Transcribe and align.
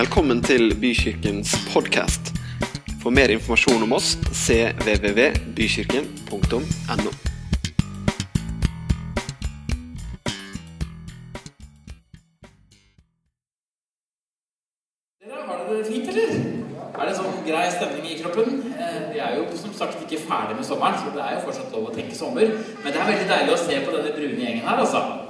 Velkommen 0.00 0.38
til 0.40 0.72
Bykirkens 0.80 1.50
podkast. 1.74 2.30
For 3.02 3.12
mer 3.12 3.28
informasjon 3.34 3.82
om 3.84 3.92
oss 3.92 4.14
cvvvbykirken.no. 4.32 7.10
Dere, 15.20 15.44
har 15.44 15.56
dere 15.58 15.76
det 15.76 15.84
fint, 15.90 16.08
eller? 16.08 16.32
Er 16.96 17.04
det 17.04 17.14
sånn 17.18 17.44
grei 17.44 17.68
stemning 17.74 18.06
i 18.08 18.16
kroppen? 18.22 18.46
Eh, 18.72 19.12
Vi 19.12 19.18
er 19.20 19.36
jo 19.36 19.44
som 19.52 19.76
sagt 19.82 20.00
ikke 20.06 20.24
ferdig 20.24 20.56
med 20.62 20.64
sommeren, 20.64 20.96
så 20.96 21.12
det 21.12 21.20
er 21.26 21.36
jo 21.36 21.44
fortsatt 21.50 21.68
lov 21.76 21.84
å 21.90 21.96
tenke 21.98 22.16
sommer. 22.16 22.48
Men 22.80 22.88
det 22.88 22.96
er 22.96 23.04
veldig 23.12 23.28
deilig 23.34 23.52
å 23.52 23.60
se 23.66 23.76
på 23.84 23.92
denne 23.98 24.16
brune 24.16 24.40
gjengen 24.46 24.64
her, 24.64 24.80
altså. 24.80 25.28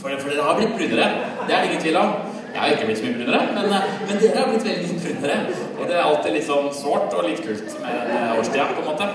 For, 0.00 0.08
for 0.16 0.32
dere 0.32 0.48
har 0.48 0.56
blitt 0.56 0.72
brunere. 0.80 1.12
Det 1.44 1.52
er 1.52 1.60
det 1.60 1.68
ingen 1.74 1.84
tvil 1.84 2.00
om. 2.06 2.27
Jeg 2.58 2.64
har 2.64 2.72
ikke 2.74 2.86
blitt 2.88 2.98
så 2.98 3.04
mye 3.06 3.18
brunere, 3.18 3.40
men, 3.54 3.72
eh, 3.72 3.90
men 4.08 4.16
dere 4.18 4.38
har 4.40 4.48
blitt 4.50 4.64
veldig 4.66 4.96
brunere. 5.04 5.36
Og 5.78 5.84
det 5.86 5.94
er 5.94 6.02
alltid 6.02 6.32
litt 6.34 6.46
sånn 6.48 6.72
sårt 6.74 7.12
og 7.14 7.28
litt 7.28 7.42
kult 7.44 7.76
med 7.84 8.10
eh, 8.16 8.32
årstida, 8.34 8.64
på 8.74 8.82
en 8.82 8.88
måte. 8.88 9.06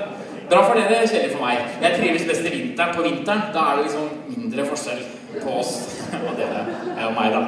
Bra 0.48 0.62
for 0.64 0.80
dere, 0.80 1.02
kjedelig 1.04 1.34
for 1.34 1.44
meg. 1.44 1.60
Jeg 1.82 1.98
trives 2.00 2.28
best 2.30 2.48
i 2.48 2.54
vinteren. 2.54 2.96
På 2.96 3.04
vinteren 3.04 3.50
da 3.56 3.66
er 3.68 3.82
det 3.82 3.90
liksom 3.90 4.08
mindre 4.32 4.68
forskjell 4.72 5.04
på 5.42 5.58
oss 5.60 5.74
og 6.28 6.32
dere 6.40 6.64
og 7.10 7.18
meg, 7.18 7.36
da. 7.36 7.44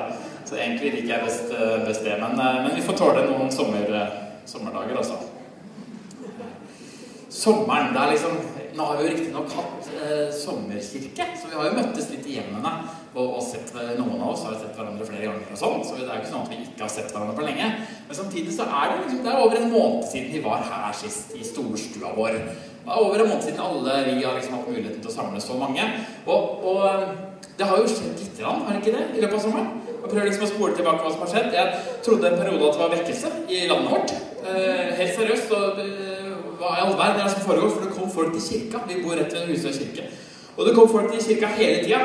Så 0.45 0.59
egentlig 0.59 0.91
liker 0.97 1.13
jeg 1.13 1.23
best, 1.23 1.55
eh, 1.55 1.77
best 1.87 2.03
det. 2.03 2.19
Men, 2.19 2.35
eh, 2.43 2.59
men 2.65 2.75
vi 2.75 2.83
får 2.83 2.99
tåle 2.99 3.23
noen 3.29 3.51
sommer, 3.51 3.87
eh, 4.01 4.19
sommerdager, 4.45 4.99
altså. 4.99 5.15
Sommeren, 7.29 7.93
det 7.95 8.03
er 8.03 8.13
liksom 8.15 8.37
Nå 8.75 8.83
har 8.83 8.97
vi 8.97 9.03
jo 9.05 9.11
riktignok 9.13 9.53
hatt 9.55 9.85
eh, 10.03 10.31
sommerkirke, 10.35 11.25
så 11.39 11.47
vi 11.47 11.55
har 11.55 11.69
jo 11.69 11.77
møttes 11.77 12.09
litt 12.11 12.25
i 12.27 12.33
hjemmene. 12.35 12.71
Og, 13.15 13.37
og 13.37 13.43
sett, 13.47 13.69
noen 13.95 14.19
av 14.19 14.33
oss 14.33 14.41
har 14.43 14.57
sett 14.59 14.75
hverandre 14.75 15.05
flere 15.07 15.29
ganger 15.29 15.51
og 15.55 15.59
sånn, 15.59 15.83
så 15.87 15.95
det 15.95 16.03
er 16.03 16.17
jo 16.17 16.23
ikke 16.25 16.31
sånn 16.33 16.41
at 16.43 16.51
vi 16.51 16.57
ikke 16.65 16.83
har 16.83 16.91
sett 16.91 17.13
hverandre 17.13 17.35
på 17.37 17.45
lenge. 17.47 17.69
Men 18.09 18.17
samtidig 18.17 18.55
så 18.57 18.65
er 18.67 18.89
det 18.91 18.97
liksom, 19.05 19.21
det 19.23 19.31
er 19.31 19.43
over 19.45 19.59
en 19.61 19.71
måned 19.71 20.09
siden 20.09 20.33
vi 20.33 20.41
var 20.43 20.65
her 20.67 20.97
sist, 20.99 21.31
i 21.39 21.45
storstua 21.47 22.11
vår. 22.17 22.35
Det 22.35 22.91
er 22.91 23.05
over 23.05 23.23
en 23.23 23.31
måned 23.31 23.47
siden 23.47 23.63
alle 23.63 23.95
vi 24.09 24.17
har 24.19 24.35
liksom 24.35 24.57
hatt 24.59 24.67
muligheten 24.67 24.99
til 24.99 25.13
å 25.13 25.15
samle 25.15 25.39
så 25.41 25.55
mange. 25.61 25.87
Og, 26.27 26.67
og 26.67 26.81
eh, 26.89 27.07
det 27.55 27.69
har 27.69 27.79
jo 27.79 27.87
skjedd 27.87 28.19
lite 28.19 28.43
grann, 28.43 28.65
har 28.67 28.75
det 28.75 28.83
ikke 28.83 28.97
det, 28.97 29.05
i 29.15 29.23
løpet 29.23 29.37
av 29.39 29.45
sommeren? 29.47 29.71
Jeg 29.95 30.11
prøver 30.11 30.27
liksom 30.27 30.45
å 30.45 30.51
spole 30.51 30.75
tilbake 30.77 31.01
hva 31.01 31.13
som 31.15 31.23
har 31.23 31.31
skjedd. 31.31 31.55
Jeg 31.55 32.01
trodde 32.05 32.29
en 32.29 32.37
periode 32.43 32.67
at 32.67 32.75
det 32.75 32.83
var 32.83 32.93
vekkelse 32.93 33.31
i 33.47 33.61
landet 33.71 33.95
vårt. 33.95 34.11
Eh, 34.43 34.91
helt 34.99 35.15
seriøst. 35.15 35.55
Og, 35.55 35.79
eh, 35.81 36.27
hva 36.59 36.75
i 36.75 36.83
all 36.83 36.93
verden 36.99 37.23
er 37.23 37.23
det 37.23 37.33
som 37.33 37.47
foregår? 37.47 37.71
For 37.73 37.87
det 37.87 37.95
kom 37.95 38.11
folk 38.13 38.35
til 38.35 38.45
kirka. 38.49 38.83
Vi 38.91 38.99
bor 39.01 39.17
rett 39.17 39.33
ved 39.33 39.49
Husøy 39.49 39.71
kirke. 39.79 40.11
Og 40.57 40.67
det 40.67 40.75
kom 40.75 40.91
folk 40.91 41.09
til 41.15 41.23
kirka 41.25 41.49
hele 41.57 41.81
tida. 41.87 42.03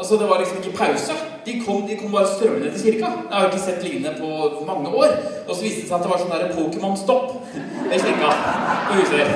Altså, 0.00 0.16
det 0.20 0.26
var 0.30 0.38
liksom 0.40 0.58
ikke 0.60 0.76
pause. 0.82 1.12
De 1.46 1.52
kom, 1.64 1.88
de 1.88 1.96
kom 1.96 2.12
bare 2.12 2.28
strømmende 2.34 2.70
til 2.72 2.82
kirka. 2.84 3.08
Jeg 3.30 3.36
har 3.38 3.46
ikke 3.48 3.66
sett 3.66 3.82
lignende 3.84 4.12
på 4.20 4.64
mange 4.70 4.88
år. 4.88 5.10
Og 5.48 5.52
så 5.56 5.62
viste 5.62 5.80
det 5.80 5.88
seg 5.88 5.96
at 5.98 6.04
det 6.06 6.12
var 6.12 6.22
sånn 6.22 6.32
der 6.34 6.54
Pokémon-stopp 6.56 7.26
ved 7.90 8.04
kirka 8.06 8.30
på 8.86 8.96
huset. 9.00 9.34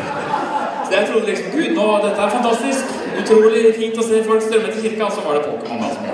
Så 0.87 0.91
jeg 0.97 1.09
trodde 1.11 1.29
liksom 1.31 1.53
Gud, 1.57 1.71
nå, 1.77 1.87
dette 2.07 2.25
er 2.25 2.35
fantastisk. 2.39 2.97
Utrolig 3.21 3.63
fint 3.77 4.01
å 4.01 4.07
se 4.09 4.23
folk 4.31 4.47
strømme 4.47 4.73
til 4.73 4.87
kirka. 4.89 5.11
Og 5.11 5.19
så 5.19 5.27
var 5.27 5.37
det 5.37 5.45
Pokémon 5.51 5.85
da 5.85 5.93
som 5.93 6.09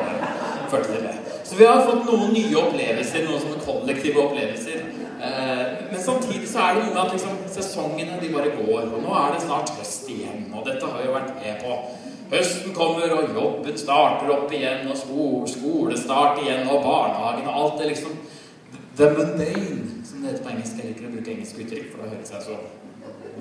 førte 0.75 0.91
til 0.97 1.07
det. 1.07 1.15
Så 1.51 1.63
vi 1.63 1.71
har 1.71 1.87
fått 1.87 2.05
noen 2.11 2.35
nye 2.35 2.59
opplevelser, 2.65 3.31
noen 3.31 3.47
sånne 3.47 3.63
kollektive 3.69 4.27
opplevelser. 4.27 4.83
Eh, 5.31 5.65
men 5.93 6.03
samtidig 6.03 6.51
så 6.51 6.67
er 6.67 6.77
det 6.77 6.85
noe 6.85 6.95
med 6.95 7.03
at 7.07 7.15
liksom, 7.15 7.41
sesongene 7.55 8.19
de 8.21 8.35
bare 8.35 8.53
går. 8.59 8.87
Og 8.91 9.03
nå 9.07 9.17
er 9.23 9.35
det 9.35 9.43
snart 9.47 9.73
høst 9.79 10.11
igjen, 10.11 10.49
og 10.55 10.67
dette 10.67 10.87
har 10.87 10.99
vi 10.99 11.09
jo 11.09 11.19
vært 11.21 11.35
med 11.39 11.65
på. 11.65 11.83
Høsten 12.31 12.75
kommer, 12.75 13.11
og 13.17 13.33
jobben 13.35 13.79
starter 13.79 14.31
opp 14.35 14.53
igjen, 14.55 14.85
og 14.91 14.97
skole, 14.97 15.49
skolestart 15.51 16.39
igjen, 16.45 16.69
og 16.71 16.83
barnehagen 16.85 17.49
og 17.51 17.57
alt 17.65 17.81
det 17.83 17.89
liksom 17.95 18.19
The 18.99 19.07
mundane, 19.17 20.05
som 20.05 20.21
det 20.21 20.31
heter 20.31 20.45
på 20.45 20.51
engelsk. 20.53 20.77
Jeg 20.79 20.87
liker 20.91 21.07
å 21.09 21.11
bruke 21.15 21.31
engelske 21.33 21.63
uttrykk, 21.65 21.87
for 21.93 22.03
da 22.05 22.11
høres 22.15 22.33
jeg 22.35 22.43
så 22.47 22.55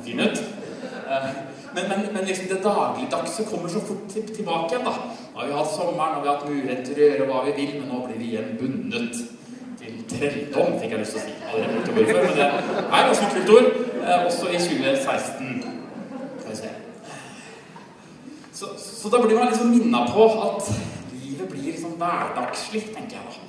fin 0.05 0.19
ut. 0.25 0.37
Eh, 1.09 1.29
Men, 1.75 1.85
men, 1.89 1.99
men 2.13 2.23
liksom 2.25 2.47
det 2.49 2.63
dagligdagse 2.63 3.43
kommer 3.45 3.69
så 3.69 3.79
fort 3.85 4.07
tilbake 4.09 4.71
igjen. 4.73 4.85
da. 4.87 4.93
Nå 5.33 5.39
har 5.39 5.47
vi 5.47 5.53
hatt 5.53 5.69
sommeren, 5.75 6.15
og 6.17 6.23
vi 6.23 6.29
har 6.29 6.37
hatt 6.39 6.49
mulighet 6.49 6.81
til 6.87 6.95
å 6.97 7.09
gjøre 7.09 7.27
hva 7.29 7.41
vi 7.45 7.51
vil, 7.59 7.75
men 7.81 7.91
nå 7.93 7.99
blir 8.07 8.17
vi 8.17 8.29
igjen 8.31 8.55
bundet 8.57 9.19
til 9.77 9.99
trelldom, 10.09 10.79
fikk 10.81 10.95
jeg 10.95 11.03
lyst 11.03 11.13
til 11.13 11.21
å 11.21 11.25
si. 11.27 11.33
Allerede 11.51 11.75
brukt 11.75 11.89
ordet 11.93 12.07
før, 12.09 12.23
men 12.25 12.35
det 12.39 12.47
er 12.47 13.09
ganske 13.11 13.29
kult 13.35 13.49
ord. 13.57 13.69
eh, 14.01 14.25
Også 14.25 14.45
i 14.49 14.57
2016. 14.57 15.63
Skal 16.39 16.49
vi 16.49 16.57
se. 16.63 16.71
Så, 18.99 19.09
da 19.09 19.21
blir 19.21 19.37
man 19.37 19.47
liksom 19.47 19.69
minna 19.71 20.01
på 20.11 20.25
at 20.43 20.71
livet 21.23 21.47
blir 21.47 21.71
liksom 21.71 21.91
hverdagslig, 22.01 22.81
tenker 22.91 23.15
jeg 23.15 23.23
da. 23.25 23.45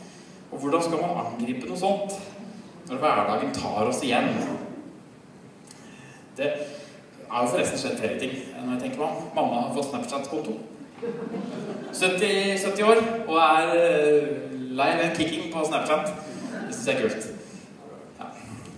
Og 0.51 0.59
hvordan 0.59 0.83
skal 0.83 1.01
man 1.03 1.25
angripe 1.25 1.67
noe 1.67 1.79
sånt 1.79 2.15
når 2.87 3.01
hverdagen 3.03 3.51
tar 3.55 3.89
oss 3.91 4.03
igjen? 4.07 4.29
Det 6.39 6.53
har 7.31 7.43
jo 7.43 7.51
forresten 7.51 7.83
skjedd 7.83 7.99
flere 7.99 8.19
ting 8.23 8.37
når 8.61 8.77
jeg 8.77 8.83
tenker 8.85 9.03
meg 9.03 9.09
om. 9.09 9.25
Mamma 9.35 9.65
har 9.65 9.75
fått 9.75 9.91
Snapchat-konto. 9.91 10.55
70, 11.01 12.59
70 12.65 12.87
år 12.87 13.03
og 13.27 13.37
er 13.41 13.75
lei 13.75 14.93
live 14.93 15.09
and 15.09 15.19
kicking 15.19 15.51
på 15.51 15.65
Snapchat. 15.67 16.15
Det 16.69 16.77
syns 16.77 16.87
jeg 16.87 16.95
er 16.95 17.03
kult. 17.09 17.27
Ja, 18.21 18.31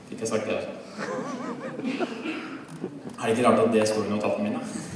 fikk 0.08 0.24
jeg 0.24 0.32
sagt 0.32 0.48
det. 0.48 0.58
Er 3.12 3.28
det 3.28 3.36
ikke 3.36 3.46
rart 3.50 3.60
at 3.66 3.76
det 3.76 3.86
står 3.92 4.08
i 4.08 4.14
notatene 4.16 4.48
mine? 4.48 4.91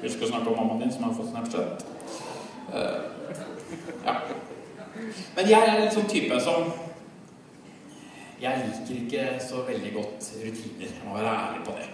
Husk 0.00 0.22
å 0.22 0.30
snakke 0.30 0.52
om 0.52 0.56
mammaen 0.60 0.84
din 0.84 0.92
som 0.92 1.06
har 1.06 1.16
fått 1.16 1.30
Snapchat. 1.30 1.84
Uh, 2.70 3.00
ja. 4.06 4.14
Men 5.36 5.50
jeg 5.50 5.68
er 5.68 5.82
en 5.82 5.92
sånn 5.94 6.08
type 6.10 6.38
som 6.42 6.70
Jeg 8.40 8.62
liker 8.64 9.00
ikke 9.02 9.24
så 9.44 9.62
veldig 9.66 9.90
godt 9.92 10.28
rutiner. 10.40 10.88
Jeg 10.88 11.04
må 11.04 11.16
være 11.18 11.32
ærlig 11.32 11.64
på 11.66 11.74
det. 11.76 11.88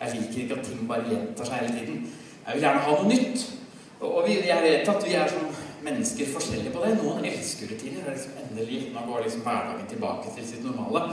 Jeg 0.00 0.16
liker 0.16 0.40
ikke 0.42 0.56
at 0.58 0.64
ting 0.66 0.88
bare 0.88 1.06
gjentar 1.06 1.46
seg 1.46 1.60
hele 1.60 1.76
tiden. 1.76 2.00
Jeg 2.46 2.56
vil 2.56 2.64
gjerne 2.64 2.80
ha 2.86 2.96
noe 2.96 3.10
nytt. 3.12 3.44
Og 4.02 4.24
vi, 4.26 4.40
jeg 4.48 4.64
vet 4.64 4.88
at 4.90 5.06
vi 5.06 5.14
er 5.14 5.30
som 5.30 5.52
mennesker 5.86 6.32
forskjellige 6.34 6.72
på 6.74 6.82
det. 6.82 6.96
Noen 6.98 7.28
elsker 7.30 7.70
rutiner. 7.70 8.02
Er 8.02 8.16
liksom 8.16 8.40
endelig, 8.42 8.80
Nå 8.96 9.06
går 9.06 9.22
liksom 9.28 9.46
hverdagen 9.46 9.86
tilbake 9.92 10.34
til 10.34 10.48
sitt 10.48 10.66
normale. 10.66 11.04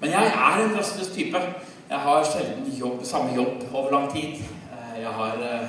Men 0.00 0.16
jeg 0.16 0.32
er 0.32 0.62
en 0.62 0.74
rastløs 0.78 1.12
type. 1.12 1.44
Jeg 1.90 1.98
har 2.06 2.24
sjelden 2.24 2.72
jobb, 2.78 3.04
samme 3.04 3.36
jobb 3.36 3.68
over 3.74 3.90
lang 3.92 4.08
tid. 4.14 4.40
Eh, 4.72 5.00
Jeg 5.02 5.12
har, 5.18 5.36
eh, 5.50 5.68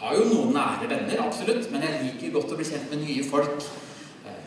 har 0.00 0.16
jo 0.16 0.24
noen 0.30 0.52
nære 0.56 0.88
venner, 0.90 1.22
absolutt, 1.26 1.66
men 1.72 1.82
jeg 1.84 2.00
liker 2.06 2.34
godt 2.38 2.52
å 2.54 2.58
bli 2.58 2.66
kjent 2.68 2.90
med 2.92 3.02
nye 3.04 3.24
folk. 3.30 3.66
Eh, 4.26 4.38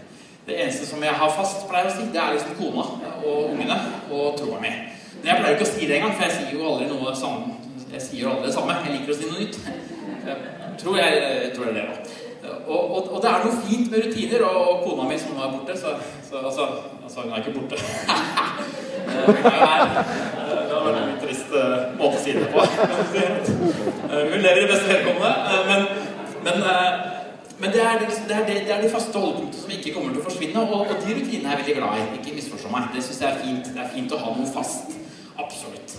Det 0.47 0.57
eneste 0.59 0.85
som 0.89 1.03
jeg 1.03 1.13
har 1.13 1.29
fast, 1.37 1.67
pleier 1.69 1.87
jeg 1.87 1.93
å 1.93 1.97
si, 1.99 2.07
det 2.13 2.21
er 2.21 2.33
liksom 2.33 2.57
kona 2.59 2.87
og 3.23 3.53
ungene 3.53 3.77
og 4.11 4.33
troa 4.39 4.59
mi. 4.63 4.71
Men 5.21 5.29
jeg 5.29 5.37
pleier 5.39 5.55
ikke 5.55 5.67
å 5.69 5.73
si 5.73 5.87
det 5.87 5.95
engang, 5.99 6.15
for 6.17 6.25
jeg 6.27 6.35
sier 6.39 6.57
jo 6.57 6.65
aldri 6.71 6.89
noe 6.89 7.13
samme. 7.15 7.55
Jeg 7.93 8.01
sier 8.01 8.27
aldri 8.31 8.49
det 8.49 8.55
samme. 8.57 8.75
Jeg 8.83 8.97
liker 8.97 9.13
å 9.13 9.17
si 9.19 9.29
noe 9.29 9.39
nytt. 9.39 9.59
Jeg 10.27 10.77
tror 10.81 10.97
jeg, 10.97 11.21
jeg 11.45 11.51
tror 11.55 11.69
er 11.69 11.73
det, 11.77 11.85
da. 11.87 12.19
Og, 12.67 12.81
og, 12.91 13.07
og 13.13 13.21
det 13.23 13.29
er 13.29 13.45
noe 13.45 13.61
fint 13.63 13.91
med 13.91 14.03
rutiner, 14.03 14.43
og, 14.49 14.57
og 14.67 14.81
kona 14.83 15.05
mi 15.07 15.17
som 15.21 15.37
nå 15.37 15.45
er 15.45 15.53
borte, 15.53 15.77
så, 15.79 15.93
så 16.27 16.41
altså, 16.43 16.65
altså 17.03 17.23
Hun 17.23 17.31
er 17.31 17.43
ikke 17.43 17.59
borte. 17.59 17.75
Det 19.03 19.45
er 19.45 19.51
her. 19.51 19.81
Eh, 19.83 20.61
Det 20.67 20.73
hadde 20.73 20.91
vært 20.91 21.23
eh, 21.59 21.87
måte 21.99 22.19
å 22.19 22.23
si 22.23 22.35
det 22.37 22.49
på. 22.53 22.63
Eh, 24.13 24.29
Hun 24.29 24.41
lever 24.43 24.63
i 24.63 24.69
beste 24.69 24.89
velgående, 24.89 25.33
eh, 25.49 25.65
men, 25.69 25.87
men 26.45 26.69
eh, 26.69 27.09
men 27.63 27.71
det 27.71 27.81
er, 27.81 27.99
det, 27.99 28.35
er 28.35 28.45
det 28.47 28.71
er 28.75 28.81
de 28.81 28.89
faste 28.91 29.19
holdepunktene 29.19 29.61
som 29.61 29.71
ikke 29.71 29.93
kommer 29.95 30.11
til 30.11 30.19
å 30.19 30.25
forsvinne. 30.25 30.63
Og, 30.65 30.81
og 30.83 30.97
de 31.05 31.13
rutinene 31.15 31.47
er 31.47 31.53
jeg 31.53 31.59
veldig 31.61 31.75
glad 31.77 31.99
i. 32.01 32.07
Ikke 32.17 32.33
misforstå 32.35 32.71
meg. 32.73 32.89
Det 32.91 33.03
syns 33.05 33.21
jeg 33.23 33.29
er 33.29 33.37
fint. 33.39 33.69
Det 33.71 33.79
er 33.79 33.93
fint 33.93 34.15
å 34.15 34.19
ha 34.19 34.33
noe 34.35 34.49
fast. 34.51 34.91
Absolutt. 35.39 35.93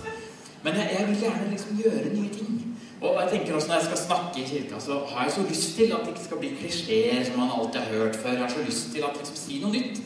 Men 0.67 0.77
jeg, 0.81 0.91
jeg 0.99 1.07
vil 1.09 1.23
gjerne 1.25 1.47
liksom 1.55 1.79
gjøre 1.81 2.11
nye 2.11 2.33
ting. 2.35 2.59
Og 3.05 3.17
jeg 3.21 3.31
tenker 3.31 3.57
også 3.57 3.71
Når 3.71 3.81
jeg 3.81 3.87
skal 3.87 4.03
snakke 4.03 4.43
i 4.43 4.47
kirka, 4.49 4.81
så 4.81 4.99
har 5.09 5.25
jeg 5.25 5.33
så 5.37 5.47
lyst 5.49 5.77
til 5.79 5.95
at 5.97 6.05
det 6.05 6.13
ikke 6.15 6.27
skal 6.27 6.43
bli 6.43 6.51
klisjeer 6.59 7.25
som 7.29 7.41
man 7.41 7.55
alltid 7.57 7.81
har 7.81 7.97
hørt 8.03 8.21
før. 8.21 8.37
Jeg 8.37 8.45
har 8.45 8.53
så 8.53 8.67
lyst 8.67 8.93
til 8.93 9.09
at 9.09 9.19
liksom 9.21 9.41
si 9.41 9.61
noe 9.63 9.73
nytt. 9.73 10.03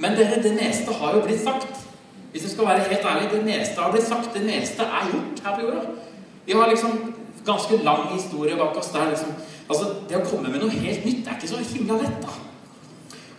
Men 0.00 0.16
dere, 0.18 0.42
det 0.44 0.54
meste 0.56 0.96
har 1.00 1.16
jo 1.16 1.22
blitt 1.28 1.44
sagt. 1.44 1.84
Hvis 2.36 2.44
jeg 2.44 2.52
skal 2.52 2.66
være 2.66 2.80
helt 2.88 3.04
ærlig, 3.10 3.30
det 3.32 3.44
meste 3.44 3.80
har 3.80 3.92
blitt 3.92 4.08
sagt. 4.08 4.34
Det 4.34 4.42
meste 4.44 4.82
er 4.82 5.06
gjort 5.12 5.38
her 5.44 5.54
på 5.56 5.62
jorda. 5.62 5.80
Vi 6.46 6.52
har 6.52 6.66
liksom 6.68 7.14
ganske 7.46 7.76
lang 7.84 8.02
historie 8.12 8.56
bak 8.56 8.76
oss 8.76 8.86
der 8.86 9.08
liksom 9.10 9.30
Altså, 9.68 9.84
det 10.08 10.18
å 10.18 10.26
komme 10.28 10.50
med 10.52 10.60
noe 10.60 10.70
helt 10.70 11.06
nytt 11.08 11.26
er 11.26 11.38
ikke 11.38 11.48
så 11.48 11.62
himla 11.72 11.96
lett, 11.98 12.18
da. 12.22 12.34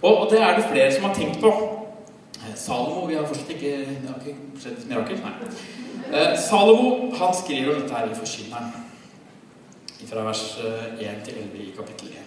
Og, 0.01 0.17
og 0.17 0.25
det 0.31 0.41
er 0.41 0.57
det 0.57 0.65
flere 0.71 0.89
som 0.95 1.05
har 1.05 1.13
tenkt 1.15 1.37
på. 1.39 1.51
Eh, 2.41 2.55
Salomo 2.55 3.05
Vi 3.07 3.15
har 3.15 3.29
fortsatt 3.29 3.53
ikke 3.53 3.75
Det 3.85 4.09
har 4.09 4.17
ikke 4.17 4.35
skjedd 4.63 4.81
et 4.81 4.89
mirakel? 4.89 5.21
Nei. 5.23 5.51
Eh, 6.09 6.33
Salomo 6.49 7.13
han 7.21 7.37
skriver 7.37 7.77
dette 7.77 7.93
her 7.93 8.09
i 8.09 8.17
Forkynneren. 8.17 8.73
Fra 10.09 10.25
vers 10.25 10.43
eh, 10.63 11.05
1 11.05 11.23
til 11.29 11.39
11 11.45 11.63
i 11.67 11.71
kapittel 11.77 12.17
1. 12.17 12.26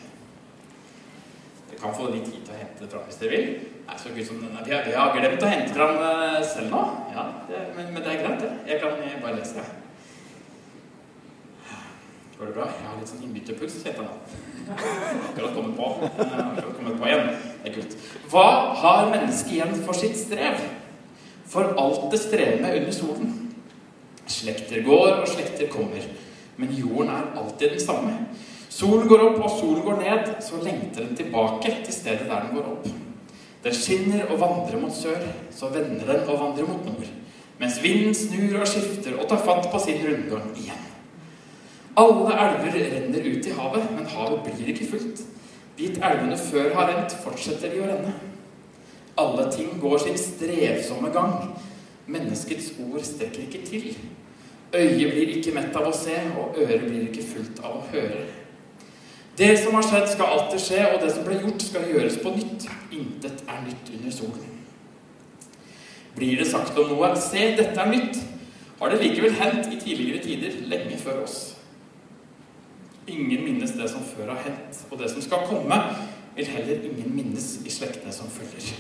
Kan 1.80 1.94
få 1.96 2.10
litt 2.12 2.26
tid 2.28 2.42
til 2.44 2.54
å 2.54 2.60
hente 2.60 2.84
det 2.84 2.90
fram 2.92 3.06
hvis 3.08 3.20
dere 3.20 3.36
vil. 3.36 3.52
Er 3.88 4.00
så 4.00 4.12
gud 4.14 4.26
som 4.28 4.40
denne. 4.42 4.64
Vi 4.66 4.74
har, 4.94 5.12
glemt 5.16 5.44
å 5.44 5.50
hente 5.50 5.74
fram 5.74 6.00
eh, 6.04 6.40
selv 6.46 6.74
nå. 6.74 6.82
Ja, 7.14 7.26
det, 7.48 7.62
men, 7.76 7.94
men 7.94 8.04
det 8.04 8.12
er 8.12 8.24
greit, 8.24 8.42
det. 8.44 8.50
Jeg 8.68 8.82
kan 8.82 9.22
bare 9.24 9.38
lese 9.38 9.62
det. 9.62 9.68
Går 12.40 12.48
det 12.48 12.54
bra? 12.56 12.66
Jeg 12.72 12.88
har 12.88 13.00
litt 13.00 13.10
sånn 13.10 13.24
innbytterpuls, 13.26 13.74
heter 13.84 14.06
det. 14.06 14.36
Akkurat 14.72 15.56
kommet 15.56 15.74
på. 15.76 15.88
Akkurat 16.08 16.76
kommet 16.76 17.00
på 17.00 17.08
igjen. 17.10 17.26
Det 17.64 17.68
er 17.68 17.74
kult. 17.74 17.96
Hva 18.32 18.46
har 18.80 19.10
mennesket 19.10 19.56
igjen 19.58 19.74
for 19.84 19.98
sitt 19.98 20.16
strev? 20.16 20.62
For 21.50 21.74
alt 21.82 22.06
det 22.12 22.20
strever 22.22 22.62
med 22.62 22.78
under 22.78 22.96
solen. 22.96 23.34
Slekter 24.30 24.80
går, 24.86 25.18
og 25.18 25.28
slekter 25.28 25.68
kommer. 25.72 26.06
Men 26.56 26.72
jorden 26.76 27.12
er 27.12 27.28
alltid 27.42 27.74
den 27.74 27.82
samme. 27.82 28.14
Solen 28.70 29.08
går 29.10 29.24
opp, 29.24 29.40
og 29.44 29.50
solen 29.58 29.82
går 29.84 29.98
ned. 30.00 30.28
Så 30.46 30.60
lengter 30.62 31.04
den 31.04 31.16
tilbake 31.18 31.72
til 31.84 31.94
stedet 31.94 32.28
der 32.30 32.46
den 32.46 32.54
går 32.56 32.68
opp. 32.70 32.86
Den 33.64 33.74
skinner 33.76 34.30
og 34.30 34.38
vandrer 34.40 34.78
mot 34.80 34.94
sør. 34.94 35.26
Så 35.50 35.72
vender 35.74 36.06
den 36.06 36.28
og 36.28 36.38
vandrer 36.40 36.68
mot 36.68 36.86
nord. 36.86 37.10
Mens 37.60 37.82
vinden 37.82 38.14
snur 38.14 38.60
og 38.62 38.68
skifter 38.70 39.18
og 39.18 39.28
tar 39.28 39.42
fatt 39.44 39.68
på 39.72 39.82
sin 39.82 40.00
rundgang 40.06 40.46
igjen. 40.56 40.86
Alle 41.98 42.32
elver 42.32 42.78
renner 42.78 43.26
ut 43.26 43.46
i 43.46 43.52
havet, 43.58 43.90
men 43.96 44.06
havet 44.08 44.46
blir 44.46 44.70
ikke 44.72 44.86
fullt. 44.94 45.20
Dit 45.76 45.98
elvene 45.98 46.38
før 46.38 46.70
har 46.74 46.88
rent, 46.88 47.16
fortsetter 47.24 47.74
de 47.74 47.82
å 47.82 47.88
renne. 47.90 48.14
Alle 49.20 49.50
ting 49.52 49.74
går 49.82 49.98
sin 49.98 50.16
strevsomme 50.16 51.10
gang. 51.12 51.50
Menneskets 52.06 52.72
ord 52.86 53.02
strekker 53.04 53.44
ikke 53.44 53.64
til. 53.66 53.90
Øyet 54.72 55.12
blir 55.12 55.34
ikke 55.34 55.52
mett 55.54 55.76
av 55.76 55.90
å 55.90 55.94
se, 55.94 56.14
og 56.38 56.56
øret 56.62 56.86
blir 56.86 57.08
ikke 57.10 57.26
fullt 57.26 57.60
av 57.64 57.80
å 57.80 57.86
høre. 57.90 58.22
Det 59.40 59.58
som 59.58 59.74
har 59.74 59.82
skjedd, 59.82 60.08
skal 60.08 60.32
alltid 60.34 60.60
skje, 60.60 60.80
og 60.92 60.98
det 61.00 61.14
som 61.14 61.24
ble 61.24 61.38
gjort, 61.40 61.62
skal 61.64 61.86
gjøres 61.88 62.18
på 62.20 62.32
nytt. 62.34 62.66
Intet 62.92 63.44
er 63.48 63.62
nytt 63.64 63.92
under 63.96 64.12
solen. 64.12 64.50
Blir 66.16 66.36
det 66.36 66.50
sagt 66.50 66.78
om 66.78 66.90
noe 66.90 67.14
'se, 67.16 67.56
dette 67.56 67.80
er 67.80 67.92
nytt', 67.92 68.20
har 68.80 68.88
det 68.88 69.00
likevel 69.00 69.32
hendt 69.32 69.72
i 69.72 69.80
tidligere 69.80 70.22
tider, 70.24 70.52
lenge 70.68 70.98
før 70.98 71.22
oss. 71.22 71.56
Ingen 73.06 73.44
minnes 73.44 73.70
det 73.70 73.90
som 73.90 74.00
før 74.00 74.34
har 74.34 74.42
hendt, 74.42 74.84
og 74.90 74.98
det 74.98 75.10
som 75.10 75.22
skal 75.22 75.38
komme, 75.46 75.82
vil 76.36 76.46
heller 76.46 76.74
ingen 76.84 77.16
minnes 77.16 77.60
i 77.66 77.70
slektene 77.70 78.12
som 78.12 78.26
følger. 78.30 78.74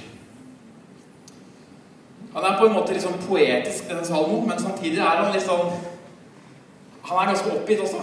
Han 2.34 2.44
er 2.44 2.58
på 2.58 2.66
en 2.66 2.72
måte 2.72 2.92
litt 2.92 3.02
sånn 3.02 3.22
poetisk, 3.28 3.88
denne 3.88 4.04
Salomo, 4.04 4.44
men 4.46 4.58
samtidig 4.58 4.98
er 4.98 5.24
han 5.24 5.32
litt 5.32 5.46
sånn 5.46 5.72
Han 7.02 7.18
er 7.18 7.32
ganske 7.32 7.50
oppgitt 7.50 7.80
også. 7.80 7.96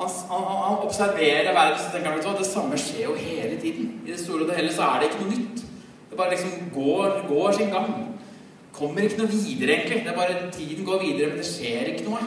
Han, 0.00 0.12
han, 0.30 0.44
han 0.64 0.78
observerer 0.86 1.52
verden 1.52 1.78
så 1.78 1.90
tenker 1.92 2.14
han 2.14 2.38
det 2.38 2.46
samme 2.48 2.78
skjer 2.80 3.10
jo 3.10 3.16
hele 3.20 3.60
tiden. 3.60 4.00
I 4.06 4.14
det 4.14 4.20
store 4.20 4.46
og 4.46 4.48
det 4.48 4.56
hele 4.56 4.72
så 4.72 4.86
er 4.88 5.02
det 5.02 5.10
ikke 5.10 5.24
noe 5.24 5.34
nytt. 5.34 5.64
Det 6.10 6.18
bare 6.18 6.30
liksom 6.30 6.70
går, 6.74 7.18
går 7.28 7.52
sin 7.52 7.74
gang. 7.74 7.90
Kommer 8.72 9.04
ikke 9.04 9.20
noe 9.20 9.32
videre, 9.32 9.76
egentlig. 9.76 10.04
Det 10.04 10.12
er 10.12 10.16
bare 10.16 10.50
Tiden 10.52 10.86
går 10.88 11.02
videre, 11.02 11.28
men 11.28 11.42
det 11.42 11.46
skjer 11.46 11.92
ikke 11.92 12.06
noe. 12.08 12.22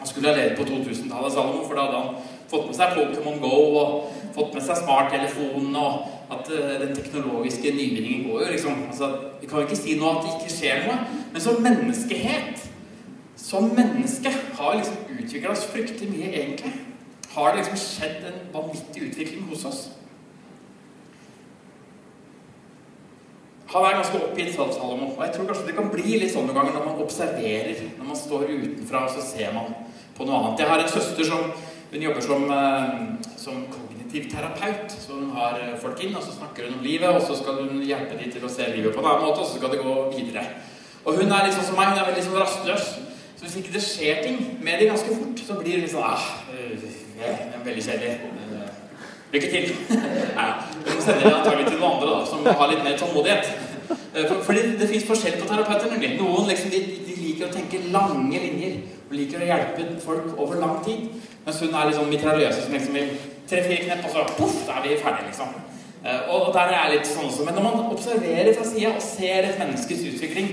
Han 0.00 0.08
skulle 0.08 0.32
ha 0.32 0.36
levd 0.38 0.56
på 0.56 0.64
2000-tallet, 0.70 1.32
Salomo, 1.32 1.66
for 1.66 1.76
da 1.76 1.84
hadde 1.84 2.00
han 2.00 2.14
fått 2.50 2.70
med 2.70 2.78
seg 2.78 2.96
Pokémon 2.96 3.42
Go 3.42 3.58
og 3.82 3.92
fått 4.34 4.54
med 4.56 4.64
seg 4.64 4.80
smarttelefonen 4.80 5.76
og 5.76 6.06
at 6.32 6.48
uh, 6.48 6.72
den 6.80 6.94
teknologiske 6.96 7.74
nyvinningen 7.74 8.30
går 8.30 8.46
jo 8.46 8.52
liksom 8.54 8.86
altså, 8.86 9.10
Vi 9.40 9.50
kan 9.50 9.60
jo 9.60 9.66
ikke 9.68 9.78
si 9.82 9.98
noe 9.98 10.14
at 10.16 10.24
det 10.24 10.32
ikke 10.38 10.54
skjer 10.54 10.82
noe. 10.86 10.96
Men 11.34 11.44
som 11.44 11.60
menneskehet, 11.64 12.64
som 13.50 13.70
menneske, 13.74 14.30
har 14.58 14.76
liksom 14.78 14.96
utvikla 15.18 15.50
oss 15.50 15.64
fryktelig 15.72 16.10
mye, 16.10 16.28
egentlig. 16.30 16.72
Har 17.32 17.50
det 17.50 17.62
liksom 17.62 17.80
skjedd 17.82 18.28
en 18.28 18.38
vanvittig 18.54 19.08
utvikling 19.08 19.48
hos 19.50 19.64
oss? 19.64 19.80
Han 23.72 23.86
er 23.86 23.98
ganske 23.98 24.18
oppgitt, 24.18 24.54
Salomo. 24.54 25.12
Og 25.16 25.24
jeg 25.24 25.34
tror 25.34 25.48
kanskje 25.50 25.66
det 25.66 25.74
kan 25.76 25.90
bli 25.90 26.16
litt 26.18 26.32
sånn 26.32 26.46
noen 26.46 26.58
ganger 26.58 26.78
når 26.78 26.86
man 26.86 27.02
observerer. 27.04 27.82
Når 27.98 28.08
man 28.08 28.18
står 28.18 28.48
utenfra, 28.50 29.04
og 29.06 29.12
så 29.14 29.26
ser 29.26 29.52
man 29.54 29.74
på 30.16 30.26
noe 30.26 30.40
annet. 30.40 30.62
Jeg 30.62 30.70
har 30.70 30.82
en 30.82 30.94
søster 30.94 31.28
som 31.28 31.52
hun 31.90 32.06
jobber 32.06 32.26
som, 32.26 32.50
eh, 32.54 33.28
som 33.36 33.62
kognitiv 33.74 34.30
terapeut. 34.30 34.90
Så 34.94 35.18
hun 35.18 35.30
har 35.34 35.58
eh, 35.58 35.76
folk 35.82 36.02
inn, 36.02 36.14
og 36.14 36.22
så 36.22 36.38
snakker 36.38 36.66
hun 36.66 36.78
om 36.78 36.86
livet, 36.86 37.08
og 37.10 37.22
så 37.26 37.38
skal 37.38 37.62
hun 37.62 37.82
hjelpe 37.82 38.18
dem 38.18 38.30
til 38.30 38.46
å 38.46 38.50
se 38.50 38.66
livet 38.74 38.94
på 38.94 39.02
en 39.02 39.10
annen 39.10 39.26
måte, 39.26 39.42
og 39.42 39.46
så 39.46 39.58
skal 39.58 39.74
det 39.74 39.82
gå 39.82 39.94
videre. 40.16 40.46
Og 41.04 41.18
hun 41.18 41.30
er 41.30 41.46
litt 41.46 41.58
sånn 41.58 41.70
som 41.70 41.78
meg, 41.78 41.94
hun 41.94 42.02
er 42.02 42.10
veldig 42.10 42.26
sånn 42.26 42.42
rastløs. 42.42 42.90
Så 43.40 43.46
hvis 43.46 43.54
ikke 43.56 43.72
det 43.72 43.80
skjer 43.80 44.18
ting 44.20 44.58
med 44.60 44.74
dem 44.80 44.90
ganske 44.90 45.14
fort, 45.16 45.38
så 45.46 45.54
blir 45.56 45.78
det 45.78 45.86
litt 45.86 45.92
sånn 45.94 46.04
ah, 46.04 46.24
det 46.50 47.28
er 47.28 47.62
veldig 47.64 47.84
kjedelig. 47.86 48.10
Lykke 49.32 49.48
til. 49.54 49.70
Nei, 50.36 50.48
du 50.84 50.90
må 50.90 51.04
sende 51.06 51.30
det 51.30 51.64
til 51.70 51.78
noen 51.78 51.86
andre 51.94 52.10
da, 52.10 52.18
som 52.28 52.44
har 52.44 52.68
litt 52.68 52.82
mer 52.84 52.98
tålmodighet. 53.00 53.48
For, 54.12 54.42
fordi 54.44 54.66
det, 54.66 54.74
det 54.82 54.88
fins 54.90 55.06
forskjell 55.08 55.38
på 55.40 55.48
terapeuter. 55.48 55.96
Noen 56.18 56.50
liksom, 56.50 56.68
de, 56.74 56.82
de, 57.06 57.16
liker 57.22 57.48
å 57.48 57.52
tenke 57.54 57.80
lange 57.94 58.42
linjer 58.44 58.76
og 59.06 59.16
liker 59.16 59.40
å 59.40 59.48
hjelpe 59.48 59.86
folk 60.04 60.34
over 60.36 60.60
lang 60.60 60.76
tid. 60.84 61.08
Mens 61.46 61.64
hun 61.64 61.72
er 61.72 61.88
liksom 61.88 62.12
mitraljøse 62.12 62.66
som 62.66 62.76
liksom 62.76 63.00
vil 63.00 63.14
tre-fire 63.48 63.86
knepp, 63.86 64.04
og 64.04 64.18
så 64.18 64.26
poff, 64.36 64.58
da 64.68 64.76
er 64.82 64.84
vi 64.84 65.00
ferdige, 65.00 65.30
liksom. 65.30 65.56
Uh, 66.04 66.28
og, 66.34 66.52
der 66.52 66.74
er 66.74 66.76
jeg 66.76 66.98
litt 66.98 67.08
sånn 67.08 67.30
også. 67.30 67.48
Men 67.48 67.56
når 67.56 67.70
man 67.70 67.88
observerer 67.94 68.52
fra 68.52 68.68
sida 68.68 68.92
og 68.92 69.08
ser 69.08 69.48
et 69.48 69.64
menneskes 69.64 70.04
utvikling, 70.12 70.52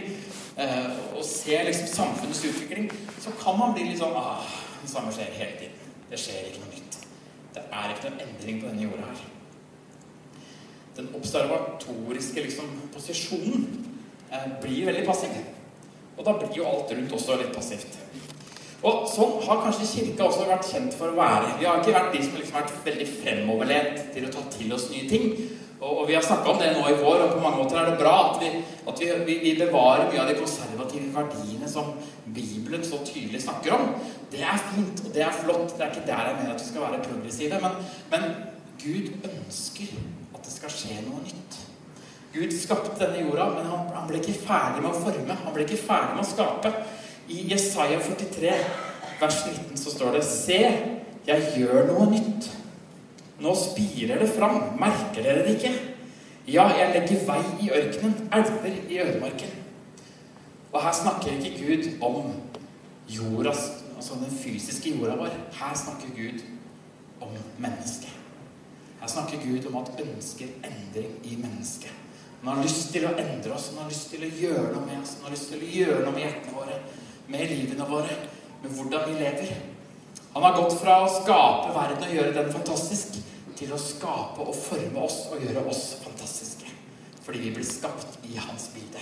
og 0.58 1.07
ser 1.30 1.66
liksom 1.68 1.88
samfunnets 1.92 2.46
utvikling, 2.46 2.92
så 3.20 3.34
kan 3.42 3.58
man 3.60 3.76
bli 3.76 3.90
litt 3.90 4.02
sånn 4.02 4.16
ah, 4.16 4.46
Det 4.82 4.90
samme 4.92 5.12
skjer 5.12 5.34
hele 5.36 5.58
tiden. 5.60 5.94
Det 6.08 6.20
skjer 6.22 6.48
ikke 6.48 6.62
noe 6.64 6.72
nytt. 6.72 6.98
Det 7.56 7.64
er 7.66 7.94
ikke 7.94 8.12
noen 8.12 8.24
endring 8.24 8.62
på 8.62 8.70
denne 8.70 8.86
jorda 8.86 9.10
her. 9.10 9.24
Den 10.98 11.10
observatoriske 11.18 12.44
liksom, 12.46 12.70
posisjonen 12.94 13.66
eh, 14.32 14.48
blir 14.62 14.88
veldig 14.90 15.06
passiv. 15.08 15.36
Og 16.18 16.26
da 16.26 16.34
blir 16.38 16.56
jo 16.58 16.66
alt 16.70 16.94
rundt 16.94 17.18
også 17.18 17.38
litt 17.42 17.54
passivt. 17.54 17.98
Og 18.86 19.08
sånn 19.10 19.40
har 19.48 19.62
kanskje 19.64 19.90
Kirka 19.90 20.28
også 20.28 20.46
vært 20.48 20.68
kjent 20.70 20.96
for 20.98 21.12
å 21.12 21.18
være. 21.18 21.56
Vi 21.60 21.66
har 21.66 21.82
ikke 21.82 21.96
vært 21.96 22.12
de 22.14 22.22
som 22.24 22.36
har 22.36 22.44
liksom 22.44 22.60
vært 22.60 22.76
veldig 22.86 23.08
fremoverlent 23.16 24.04
til 24.14 24.28
å 24.28 24.34
ta 24.34 24.44
til 24.54 24.74
oss 24.76 24.90
nye 24.94 25.10
ting. 25.10 25.32
Og, 25.78 25.92
og 25.92 26.08
vi 26.10 26.16
har 26.18 26.26
snakka 26.26 26.50
om 26.50 26.60
det 26.62 26.72
nå 26.74 26.84
i 26.90 26.98
vår, 26.98 27.24
og 27.24 27.34
på 27.36 27.42
mange 27.44 27.62
måter 27.62 27.78
er 27.78 27.92
det 27.92 28.00
bra 28.00 28.16
at 28.32 28.40
vi, 28.42 28.50
at 28.90 29.02
vi, 29.28 29.36
vi, 29.44 29.54
bevarer 29.60 30.10
mye 30.10 30.24
av 30.24 30.32
de 30.32 30.38
konservative 30.40 31.12
verdiene 31.14 31.70
som 31.70 31.92
Bibelen 32.26 32.86
så 32.86 32.98
tydelig 33.06 33.44
snakker 33.46 33.76
om. 33.78 33.92
Det 34.32 34.42
er 34.42 34.58
fint, 34.72 35.04
og 35.06 35.14
det 35.14 35.24
er 35.28 35.38
flott. 35.38 35.76
Det 35.78 35.86
er 35.86 35.94
ikke 35.94 36.08
der 36.10 36.32
jeg 36.32 36.40
mener 36.40 36.56
at 36.56 36.64
vi 36.64 36.70
skal 36.72 36.88
være 36.88 37.04
progressive. 37.06 37.62
Men, 37.62 37.78
men 38.14 38.26
Gud 38.82 39.30
ønsker 39.30 39.94
at 40.34 40.42
det 40.44 40.56
skal 40.56 40.74
skje 40.74 41.00
noe 41.06 41.22
nytt. 41.22 41.62
Gud 42.34 42.58
skapte 42.58 42.98
denne 43.00 43.22
jorda, 43.24 43.48
men 43.54 43.70
han, 43.70 43.88
han, 43.94 44.10
ble 44.10 44.20
ikke 44.22 44.36
ferdig 44.48 44.82
med 44.82 44.92
å 44.92 45.00
forme. 45.06 45.42
Han 45.46 45.56
ble 45.56 45.66
ikke 45.66 45.80
ferdig 45.86 46.18
med 46.18 46.26
å 46.26 46.32
skape. 46.34 46.74
I 47.34 47.44
Jesaja 47.52 48.02
43, 48.02 48.54
vers 49.22 49.44
19, 49.46 49.78
så 49.78 49.94
står 49.94 50.18
det 50.18 50.26
Se, 50.26 50.62
jeg 51.28 51.52
gjør 51.62 51.92
noe 51.92 52.10
nytt. 52.12 52.50
Nå 53.40 53.54
spirer 53.56 54.20
det 54.22 54.30
fram. 54.34 54.62
Merker 54.80 55.24
dere 55.24 55.46
det 55.46 55.58
ikke? 55.58 55.74
Ja, 56.48 56.68
jeg 56.80 56.94
legger 56.96 57.26
vei 57.28 57.42
i 57.66 57.72
ørkenen, 57.76 58.30
elver 58.34 58.76
i 58.90 59.00
ødemarken. 59.04 59.52
Og 60.72 60.84
her 60.84 60.94
snakker 60.94 61.32
ikke 61.32 61.58
Gud 61.60 61.90
om 62.02 62.32
jorda, 63.10 63.52
altså 63.96 64.14
den 64.22 64.32
fysiske 64.32 64.96
jorda 64.96 65.16
vår. 65.20 65.36
Her 65.60 65.76
snakker 65.76 66.16
Gud 66.16 66.40
om 67.22 67.36
mennesket. 67.58 68.14
Her 69.02 69.08
snakker 69.08 69.38
Gud 69.44 69.68
om 69.68 69.78
at 69.82 70.02
ønsker 70.02 70.46
endring 70.64 71.14
i 71.24 71.36
mennesket. 71.36 71.92
Han 72.44 72.56
har 72.56 72.64
lyst 72.64 72.92
til 72.94 73.06
å 73.08 73.16
endre 73.18 73.54
oss, 73.54 73.72
han 73.74 73.84
har 73.84 73.90
lyst 73.92 74.12
til 74.14 74.24
å 74.24 74.34
gjøre 74.40 74.68
noe 74.72 74.86
med 74.86 75.02
oss. 75.02 75.18
Han 75.18 75.28
har 75.28 75.34
lyst 75.36 75.50
til 75.52 75.64
å 75.64 75.72
gjøre 75.74 76.04
noe 76.06 76.14
med 76.14 76.24
hjertene 76.24 76.54
våre, 76.56 76.78
med 77.28 77.50
livene 77.52 77.88
våre, 77.90 78.18
med 78.62 78.78
hvordan 78.78 79.08
vi 79.10 79.18
lever. 79.20 79.56
Han 80.38 80.44
har 80.44 80.58
gått 80.62 80.76
fra 80.78 81.00
å 81.02 81.10
skape 81.10 81.72
verden 81.74 82.04
og 82.06 82.12
gjøre 82.14 82.34
den 82.36 82.52
fantastisk, 82.54 83.16
til 83.58 83.72
å 83.74 83.78
skape 83.82 84.44
og 84.44 84.54
forme 84.54 85.02
oss 85.02 85.16
og 85.34 85.42
gjøre 85.42 85.64
oss 85.66 85.80
fantastiske. 86.04 86.70
Fordi 87.26 87.40
vi 87.42 87.54
blir 87.56 87.66
skapt 87.66 88.20
i 88.30 88.36
hans 88.38 88.68
bilde. 88.76 89.02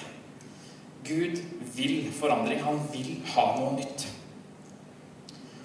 Gud 1.04 1.42
vil 1.75 2.08
forandring. 2.15 2.62
Han 2.63 2.80
vil 2.94 3.18
ha 3.34 3.44
noe 3.58 3.74
nytt. 3.75 4.06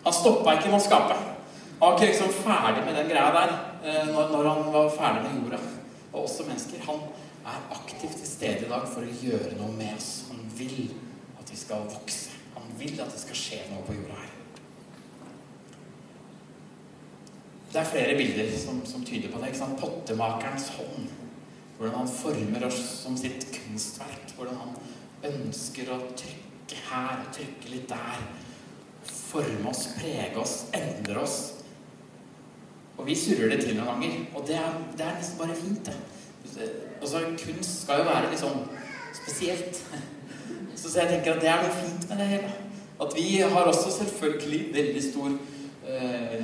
Han 0.09 0.17
stoppa 0.17 0.57
ikke 0.57 0.73
med 0.73 0.81
å 0.81 0.89
skape. 0.89 1.21
Han 1.21 1.85
var 1.85 1.95
ikke 2.01 2.11
liksom 2.11 2.35
ferdig 2.41 2.83
med 2.89 2.99
den 2.99 3.13
greia 3.13 3.31
der 3.39 3.55
når, 4.11 4.35
når, 4.35 4.51
han 4.51 4.75
var 4.75 4.93
ferdig 4.99 5.23
med 5.29 5.39
jorda. 5.39 5.63
Og 6.11 6.25
også 6.25 6.49
mennesker. 6.51 6.83
Han 6.91 7.07
er 7.47 7.63
aktivt 7.79 8.19
til 8.19 8.33
stede 8.33 8.67
i 8.67 8.75
dag 8.75 8.91
for 8.91 9.07
å 9.07 9.17
gjøre 9.23 9.55
noe 9.63 9.71
med 9.79 9.95
oss. 9.95 10.11
Han 10.35 10.43
vil 10.59 10.91
at 11.39 11.55
vi 11.55 11.63
skal 11.63 11.87
vokse. 11.95 12.35
Han 12.59 12.75
vil 12.83 12.99
at 12.99 13.15
det 13.15 13.23
skal 13.23 13.43
skje 13.45 13.63
noe 13.71 13.87
på 13.87 14.01
jorda 14.01 14.19
her. 14.19 14.30
Det 17.71 17.79
er 17.79 17.87
flere 17.87 18.17
bilder 18.19 18.51
som, 18.59 18.81
som 18.87 19.05
tyder 19.07 19.31
på 19.31 19.39
det. 19.39 19.53
ikke 19.53 19.59
sant? 19.59 19.79
Pottemakerens 19.79 20.69
hånd. 20.75 21.11
Hvordan 21.79 21.99
han 22.01 22.09
former 22.13 22.67
oss 22.67 22.81
som 23.05 23.17
sitt 23.17 23.47
kunstverk. 23.55 24.35
Hvordan 24.37 24.59
han 24.59 24.75
ønsker 25.31 25.93
å 25.95 26.01
trykke 26.19 26.81
her 26.91 27.23
og 27.23 27.31
trykke 27.37 27.75
litt 27.75 27.89
der. 27.93 28.25
Forme 29.07 29.71
oss, 29.71 29.87
prege 30.01 30.35
oss, 30.43 30.57
endre 30.75 31.23
oss. 31.23 31.39
Og 32.99 33.07
vi 33.07 33.15
surrer 33.17 33.55
det 33.55 33.61
til 33.63 33.79
noen 33.79 33.95
ganger. 33.95 34.17
Og 34.35 34.45
det 34.49 34.59
er, 34.59 34.81
det 34.99 35.07
er 35.07 35.21
nesten 35.21 35.39
bare 35.39 35.57
fint, 35.57 35.87
det. 35.87 36.67
Altså, 37.01 37.23
kunst 37.39 37.85
skal 37.85 38.03
jo 38.03 38.09
være 38.11 38.33
litt 38.33 38.43
sånn 38.43 38.67
spesielt. 39.15 39.79
Så 40.75 40.91
jeg 40.99 41.09
tenker 41.09 41.37
at 41.37 41.43
det 41.45 41.49
er 41.53 41.63
noe 41.63 41.79
fint 41.79 42.09
med 42.11 42.21
det 42.21 42.29
hele. 42.33 42.51
At 43.01 43.15
vi 43.17 43.27
har 43.41 43.71
også 43.71 43.93
selvfølgelig 43.95 44.61
veldig 44.75 45.03
stor 45.07 45.39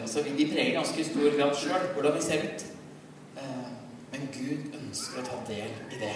uh, 0.06 0.08
altså, 0.08 0.22
vi, 0.22 0.44
vi 0.44 0.52
preger 0.52 0.72
ganske 0.78 1.04
stor 1.04 1.36
grad 1.36 1.56
sjøl 1.56 1.86
hvordan 1.94 2.16
vi 2.16 2.22
ser 2.22 2.44
ut. 2.46 2.66
Eh, 3.36 3.70
men 4.12 4.28
Gud 4.32 4.76
ønsker 4.78 5.20
å 5.20 5.26
ta 5.26 5.38
del 5.48 5.72
i 5.92 6.00
det. 6.00 6.14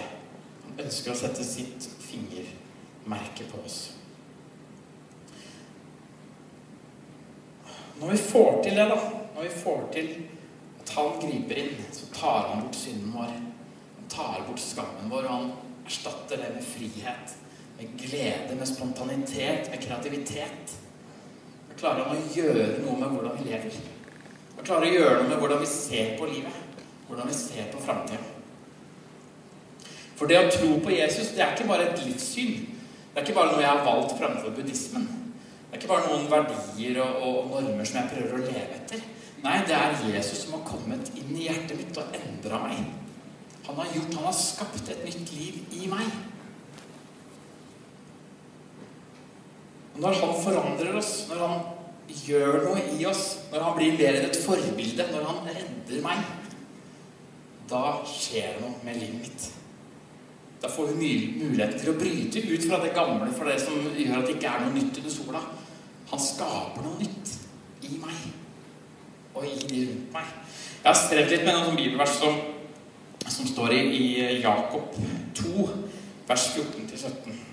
Han 0.65 0.85
ønsker 0.85 1.11
å 1.11 1.17
sette 1.19 1.43
sitt 1.45 1.89
fingermerke 2.01 3.49
på 3.51 3.59
oss. 3.65 3.79
Når 7.99 8.15
vi 8.15 8.21
får 8.31 8.61
til 8.63 8.79
det, 8.79 8.87
da, 8.89 8.97
når 9.35 9.45
vi 9.45 9.57
får 9.61 9.83
til 9.93 10.13
at 10.81 10.93
han 10.95 11.19
griper 11.21 11.59
inn, 11.61 11.83
så 11.93 12.07
tar 12.15 12.47
han 12.49 12.63
bort 12.63 12.79
synden 12.79 13.11
vår. 13.13 13.35
Han 13.99 14.07
tar 14.09 14.45
bort 14.47 14.63
skammen 14.63 15.11
vår, 15.11 15.27
og 15.27 15.35
han 15.35 15.51
erstatter 15.85 16.41
det 16.41 16.53
med 16.55 16.65
frihet. 16.65 17.35
Med 17.77 17.93
glede, 17.99 18.55
med 18.55 18.69
spontanitet, 18.69 19.69
med 19.69 19.83
kreativitet. 19.83 20.80
Klarer 21.81 22.05
han 22.05 22.19
å 22.19 22.33
gjøre 22.35 22.65
noe 22.83 22.99
med 22.99 23.09
hvordan 23.09 23.39
vi 23.39 23.47
lever. 23.49 23.77
Og 24.53 24.61
klarer 24.61 24.85
å 24.85 24.93
gjøre 24.93 25.15
noe 25.17 25.29
med 25.31 25.39
hvordan 25.41 25.63
vi 25.63 25.69
ser 25.71 26.11
på 26.19 26.27
livet. 26.29 26.83
Hvordan 27.07 27.31
vi 27.31 27.37
ser 27.39 27.71
på 27.71 27.81
framtida. 27.81 28.21
For 30.19 30.29
det 30.29 30.37
å 30.37 30.51
tro 30.53 30.75
på 30.83 30.93
Jesus, 30.93 31.31
det 31.33 31.41
er 31.41 31.55
ikke 31.55 31.71
bare 31.71 31.87
et 31.89 32.03
livssyn. 32.05 32.67
Det 33.11 33.17
er 33.17 33.25
ikke 33.25 33.39
bare 33.39 33.55
noe 33.55 33.63
jeg 33.63 33.71
har 33.71 33.81
valgt 33.87 34.13
framfor 34.19 34.53
buddhismen. 34.53 35.07
Det 35.71 35.73
er 35.73 35.81
ikke 35.81 35.89
bare 35.89 36.11
noen 36.11 36.27
verdier 36.29 36.99
og, 37.01 37.17
og, 37.25 37.57
normer 37.65 37.87
som 37.89 37.97
jeg 38.03 38.11
prøver 38.13 38.37
å 38.37 38.43
leve 38.43 38.77
etter. 38.77 39.01
Nei, 39.41 39.57
det 39.65 39.73
er 39.73 39.97
Jesus 40.11 40.43
som 40.43 40.59
har 40.59 40.67
kommet 40.67 41.09
inn 41.17 41.33
i 41.33 41.47
hjertet 41.47 41.79
mitt 41.79 41.97
og 41.97 42.13
endra 42.19 42.61
meg. 42.67 42.83
Han 43.65 43.81
har 43.81 43.89
gjort, 43.95 44.13
han 44.19 44.27
har 44.27 44.37
skapt 44.37 44.93
et 44.93 45.01
nytt 45.07 45.33
liv 45.33 45.57
i 45.81 45.89
meg. 45.89 46.13
Når 50.01 50.17
han 50.17 50.35
forandrer 50.43 50.97
oss, 50.97 51.13
når 51.29 51.41
han 51.45 51.59
gjør 52.25 52.63
noe 52.65 52.83
i 52.97 53.05
oss, 53.05 53.25
når 53.51 53.65
han 53.67 53.75
blir 53.77 53.97
mer 53.99 54.17
enn 54.17 54.29
et 54.31 54.39
forbilde, 54.41 55.07
når 55.11 55.27
han 55.27 55.49
redder 55.51 56.05
meg, 56.05 56.23
da 57.71 57.81
skjer 58.09 58.55
det 58.55 58.63
noe 58.63 58.85
med 58.85 58.97
livet 58.97 59.19
mitt. 59.21 59.47
Da 60.61 60.69
får 60.69 60.91
vi 60.97 61.11
muligheten 61.41 61.79
til 61.79 61.93
å 61.93 61.97
bryte 61.97 62.41
ut 62.45 62.65
fra 62.67 62.81
det 62.83 62.93
gamle, 62.97 63.29
for 63.37 63.49
det 63.49 63.59
som 63.61 63.77
gjør 63.77 64.19
at 64.19 64.27
det 64.27 64.35
ikke 64.37 64.49
er 64.51 64.65
noe 64.65 64.75
nytt 64.75 64.99
under 65.01 65.13
sola. 65.13 65.43
Han 66.11 66.21
skaper 66.21 66.85
noe 66.85 66.99
nytt 66.99 67.35
i 67.87 67.97
meg 68.01 68.25
og 69.31 69.45
i 69.47 69.53
de 69.69 69.85
rundt 69.87 70.09
meg. 70.13 70.33
Jeg 70.81 70.89
har 70.89 70.97
strevd 70.97 71.31
litt 71.31 71.45
med 71.47 71.55
noen 71.55 71.77
bibelvers 71.77 72.17
som, 72.19 72.41
som 73.23 73.47
står 73.47 73.77
i, 73.77 73.81
i 73.95 74.41
Jakob 74.41 74.97
2, 75.39 75.69
vers 76.27 76.49
14-17. 76.57 77.50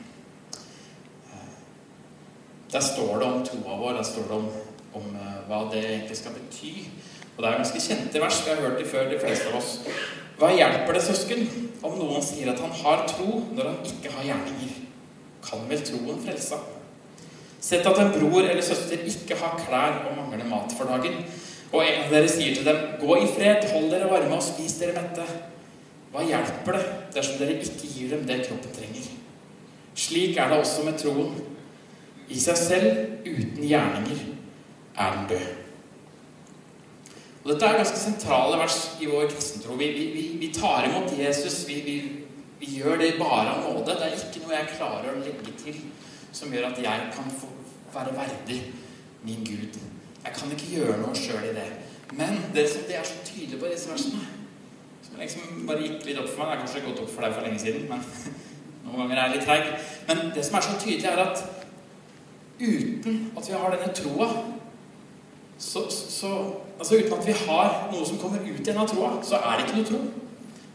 Der 2.72 2.84
står 2.84 3.18
det 3.18 3.26
om 3.26 3.44
troa 3.46 3.76
vår, 3.80 3.96
der 3.96 4.06
står 4.06 4.28
det 4.28 4.36
om, 4.36 4.48
om 5.00 5.10
uh, 5.16 5.36
hva 5.48 5.62
det 5.72 5.84
egentlig 5.84 6.18
skal 6.18 6.36
bety. 6.36 6.72
Og 7.36 7.42
det 7.42 7.50
er 7.50 7.60
ganske 7.62 7.80
kjente 7.80 8.20
vers. 8.20 8.40
Vi 8.44 8.50
har 8.50 8.62
hørt 8.64 8.80
det 8.80 8.88
før, 8.90 9.10
de 9.10 9.20
fleste 9.22 9.52
av 9.52 9.60
oss. 9.60 9.78
Hva 10.38 10.50
hjelper 10.54 10.94
det, 10.94 11.02
søsken, 11.06 11.46
om 11.82 11.96
noen 11.98 12.22
sier 12.22 12.50
at 12.52 12.60
han 12.62 12.74
har 12.82 13.06
tro, 13.10 13.40
når 13.54 13.70
han 13.70 13.78
ikke 13.86 14.12
har 14.14 14.26
gjerninger? 14.26 14.74
Kan 15.48 15.64
vel 15.70 15.84
troen 15.86 16.20
frelse? 16.24 16.58
Sett 17.60 17.86
at 17.86 17.98
en 17.98 18.12
bror 18.14 18.44
eller 18.44 18.62
søster 18.62 19.00
ikke 19.06 19.38
har 19.40 19.58
klær 19.64 20.02
og 20.06 20.16
mangler 20.18 20.46
mat 20.46 20.74
for 20.78 20.90
dagen, 20.90 21.24
og 21.72 21.82
en 21.82 22.04
av 22.04 22.12
dere 22.14 22.28
sier 22.30 22.54
til 22.54 22.64
dem, 22.64 22.76
'Gå 23.00 23.16
i 23.16 23.26
fred, 23.26 23.64
hold 23.72 23.90
dere 23.90 24.10
varme 24.10 24.36
og 24.36 24.42
spis 24.42 24.78
dere 24.80 24.94
mette.' 24.94 25.26
Hva 26.12 26.22
hjelper 26.24 26.72
det 26.72 26.84
dersom 27.14 27.38
dere 27.38 27.58
ikke 27.60 27.88
gir 27.92 28.10
dem 28.14 28.24
det 28.26 28.46
kroppen 28.46 28.72
trenger? 28.72 29.08
Slik 29.94 30.38
er 30.38 30.48
det 30.48 30.58
også 30.58 30.84
med 30.86 30.96
troen. 30.98 31.34
I 32.28 32.40
seg 32.40 32.58
selv, 32.60 32.88
uten 33.24 33.64
gjerninger, 33.64 34.20
er 34.98 35.16
den 35.16 35.28
død. 35.30 35.48
Og 37.44 37.54
Dette 37.54 37.66
er 37.66 37.78
ganske 37.80 37.96
sentrale 37.96 38.58
vers 38.60 38.78
i 39.00 39.06
vår 39.08 39.30
kristentro. 39.32 39.76
Vi, 39.80 39.86
vi, 39.94 40.24
vi 40.40 40.50
tar 40.52 40.84
imot 40.84 41.14
Jesus. 41.18 41.62
Vi, 41.68 41.80
vi, 41.86 42.68
gjør 42.74 42.98
det 43.00 43.14
bare 43.18 43.54
av 43.54 43.62
nåde. 43.62 43.94
Det 43.94 44.04
er 44.04 44.16
ikke 44.18 44.42
noe 44.42 44.56
jeg 44.56 44.74
klarer 44.74 45.14
å 45.14 45.22
legge 45.22 45.54
til 45.62 45.78
som 46.34 46.52
gjør 46.52 46.68
at 46.68 46.80
jeg 46.82 47.06
kan 47.14 47.30
få 47.40 47.48
være 47.94 48.12
verdig 48.18 48.58
min 49.24 49.46
Gud. 49.46 49.78
Jeg 50.24 50.34
kan 50.34 50.52
ikke 50.52 50.72
gjøre 50.74 50.98
noe 51.00 51.16
sjøl 51.16 51.46
i 51.48 51.54
det. 51.56 51.68
Men 52.18 52.36
det, 52.54 52.66
det, 52.88 52.98
er 52.98 53.06
så 53.06 53.16
tydelig 53.24 53.60
på 53.60 53.70
disse 53.72 53.90
versene. 53.90 54.26
Som 55.06 55.20
liksom 55.22 55.64
bare 55.68 55.86
gikk 55.86 56.04
litt 56.04 56.20
opp 56.20 56.28
for 56.34 56.44
meg. 56.44 56.50
Det 56.50 56.58
er 56.58 56.62
kanskje 56.66 56.84
gått 56.84 57.02
opp 57.04 57.14
for 57.14 57.24
deg 57.24 57.36
for 57.38 57.48
lenge 57.48 57.62
siden, 57.62 57.88
men 57.88 58.04
noen 58.84 59.00
ganger 59.04 59.22
er 59.22 59.22
jeg 59.24 59.36
litt 59.36 59.48
treig. 59.48 59.72
Men 60.10 60.22
det 60.36 60.44
som 60.44 60.58
er 60.58 60.68
så 60.68 60.76
tydelig, 60.82 61.08
er 61.08 61.24
at 61.24 61.57
uten 62.60 63.32
at 63.36 63.48
vi 63.48 63.54
har 63.54 63.74
denne 63.74 63.94
troa 63.94 64.28
så, 65.58 65.80
så, 65.90 66.52
altså 66.78 66.96
Uten 66.96 67.12
at 67.12 67.26
vi 67.26 67.32
har 67.32 67.88
noe 67.92 68.06
som 68.06 68.18
kommer 68.18 68.38
ut 68.38 68.60
igjen 68.62 68.78
av 68.78 68.86
troa, 68.86 69.16
så 69.26 69.40
er 69.42 69.58
det 69.58 69.66
ikke 69.66 69.80
noe 69.80 69.88
tro. 69.88 70.02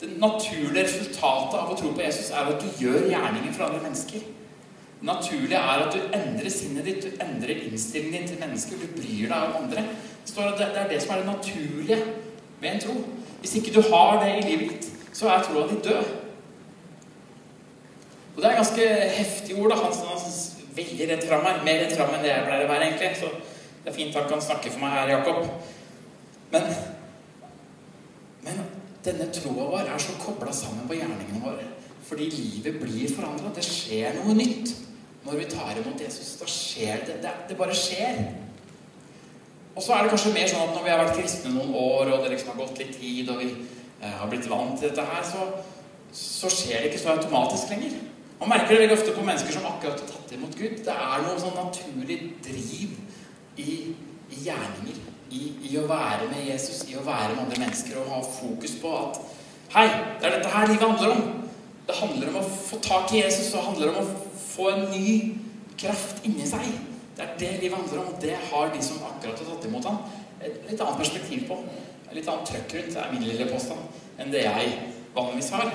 Det 0.02 0.10
naturlige 0.20 0.84
resultatet 0.84 1.56
av 1.56 1.72
å 1.72 1.78
tro 1.80 1.94
på 1.96 2.04
Jesus 2.04 2.34
er 2.36 2.50
at 2.52 2.60
du 2.60 2.82
gjør 2.84 3.08
gjerninger 3.08 3.54
for 3.56 3.70
andre 3.70 3.80
mennesker. 3.86 4.25
Det 5.00 5.08
naturlige 5.08 5.62
er 5.62 5.86
at 5.86 5.96
du 5.96 6.18
endrer 6.18 6.52
sinnet 6.52 6.90
ditt, 6.90 7.06
du 7.06 7.24
endrer 7.24 7.63
innstillingen 7.70 8.25
din 8.25 8.34
til 8.34 8.42
mennesker. 8.44 8.82
Du 8.84 8.92
bryr 8.98 9.32
deg 9.32 9.46
om 9.48 9.56
andre. 9.62 9.86
Det, 10.28 10.50
det 10.60 10.68
er 10.82 10.92
det 10.92 11.00
som 11.04 11.16
er 11.16 11.24
det 11.24 11.32
naturlige 11.32 12.02
ved 12.60 12.70
en 12.74 12.84
tro. 12.84 12.98
Hvis 13.40 13.56
ikke 13.60 13.74
du 13.78 13.82
har 13.88 14.20
det 14.24 14.36
i 14.36 14.46
livet 14.50 14.75
ditt, 14.75 14.92
så 15.16 15.32
er 15.32 15.48
troa 15.48 15.68
di 15.72 15.80
død. 15.84 16.12
Og 18.36 18.42
det 18.42 18.50
er 18.50 18.60
ganske 18.60 18.90
heftige 19.16 19.62
ord. 19.62 19.70
da, 19.70 19.75
han, 19.75 19.94
han 20.12 20.20
veldig 20.77 21.10
rett 21.10 21.27
fram 21.27 21.46
her. 21.48 21.62
Mer 21.65 21.82
rett 21.84 21.96
fram 21.98 22.13
enn 22.15 22.25
det 22.25 22.32
jeg 22.32 22.48
pleier 22.48 22.65
å 22.65 22.72
være, 22.72 22.89
egentlig. 22.89 23.12
Så 23.20 23.32
det 23.84 23.92
er 23.92 23.98
fint 23.98 24.18
han 24.18 24.30
kan 24.30 24.44
snakke 24.44 24.72
for 24.74 24.84
meg 24.84 24.96
her, 24.98 25.13
Jakob. 25.18 25.48
Men, 26.53 26.70
men 28.46 28.63
denne 29.03 29.27
troa 29.36 29.68
vår 29.74 29.89
er 29.89 30.01
så 30.01 30.15
kobla 30.22 30.53
sammen 30.56 30.88
på 30.89 31.00
gjerningene 31.00 31.44
våre. 31.44 31.68
Fordi 32.08 32.30
livet 32.32 32.80
blir 32.82 33.12
forandra. 33.12 33.51
Det 33.56 33.65
skjer 33.65 34.20
noe 34.20 34.36
nytt 34.38 34.72
når 35.24 35.39
vi 35.39 35.51
tar 35.51 35.77
imot 35.80 36.01
Jesus. 36.03 36.36
Da 36.39 36.48
skjer 36.50 37.06
det. 37.08 37.20
Det, 37.24 37.36
det 37.50 37.60
bare 37.60 37.75
skjer. 37.77 38.24
Og 39.74 39.82
så 39.82 39.96
er 39.96 40.06
det 40.06 40.13
kanskje 40.13 40.34
mer 40.36 40.50
sånn 40.51 40.68
at 40.68 40.75
når 40.75 40.84
vi 40.86 40.92
har 40.94 41.00
vært 41.01 41.15
kristne 41.18 41.53
noen 41.56 41.74
år, 41.74 42.12
og 42.13 42.24
det 42.24 42.34
liksom 42.36 42.51
har 42.53 42.60
gått 42.62 42.82
litt 42.84 42.98
tid, 43.00 43.30
og 43.34 43.39
vi 43.42 43.50
eh, 43.50 44.18
har 44.20 44.30
blitt 44.30 44.50
vant 44.51 44.75
til 44.77 44.92
dette 44.92 45.06
her, 45.08 45.24
så, 45.25 45.48
så 46.13 46.51
skjer 46.53 46.84
det 46.84 46.92
ikke 46.92 47.01
så 47.01 47.15
automatisk 47.15 47.74
lenger. 47.74 47.96
Man 48.44 48.58
merker 48.58 48.74
det 48.76 48.80
veldig 48.82 48.96
ofte 48.98 49.12
på 49.16 49.22
mennesker 49.24 49.54
som 49.56 49.66
akkurat 49.70 50.02
har 50.04 50.08
tatt 50.10 50.32
imot 50.36 50.56
Gud. 50.60 50.82
Det 50.84 50.92
er 50.92 51.22
noe 51.24 51.40
sånn 51.40 51.54
naturlig 51.56 52.18
driv 52.44 52.98
i, 53.56 53.76
gjerninger. 54.34 54.98
I, 55.32 55.40
I, 55.70 55.72
å 55.80 55.86
være 55.88 56.28
med 56.28 56.50
Jesus, 56.50 56.82
i 56.92 56.98
å 57.00 57.06
være 57.06 57.38
med 57.38 57.46
andre 57.46 57.62
mennesker 57.62 58.02
og 58.02 58.10
ha 58.12 58.20
fokus 58.26 58.74
på 58.82 58.92
at 58.98 59.22
Hei, 59.74 59.86
det 60.20 60.28
er 60.28 60.36
dette 60.36 60.52
her 60.52 60.68
livet 60.68 60.84
handler 60.84 61.14
om. 61.16 61.24
Det 61.88 61.96
handler 62.02 62.34
om 62.34 62.42
å 62.42 62.44
få 62.66 62.82
tak 62.84 63.14
i 63.16 63.24
Jesus, 63.24 63.48
og 63.54 63.56
det 63.56 63.64
handler 63.70 63.94
om 63.94 64.02
å 64.04 64.36
få 64.42 64.68
en 64.74 64.84
ny 64.92 65.16
kraft 65.80 66.28
inni 66.28 66.46
seg. 66.52 66.68
Det 67.16 67.24
er 67.24 67.40
det 67.40 67.54
livet 67.64 67.80
handler 67.80 68.04
om, 68.04 68.12
og 68.12 68.20
det 68.28 68.36
har 68.52 68.76
de 68.76 68.84
som 68.84 69.08
akkurat 69.08 69.40
har 69.40 69.50
tatt 69.54 69.72
imot 69.72 69.88
ham, 69.88 70.04
et 70.44 70.60
litt 70.68 70.84
annet 70.84 71.00
perspektiv 71.00 71.48
på. 71.48 71.62
Et 72.10 72.20
litt 72.20 72.28
annet 72.28 72.52
trøkk 72.52 72.76
rundt, 72.76 72.94
det 72.94 73.02
er 73.08 73.16
min 73.16 73.26
lille 73.32 73.50
påstand, 73.56 74.04
enn 74.20 74.36
det 74.36 74.44
jeg 74.50 74.78
vanligvis 75.16 75.54
har. 75.56 75.74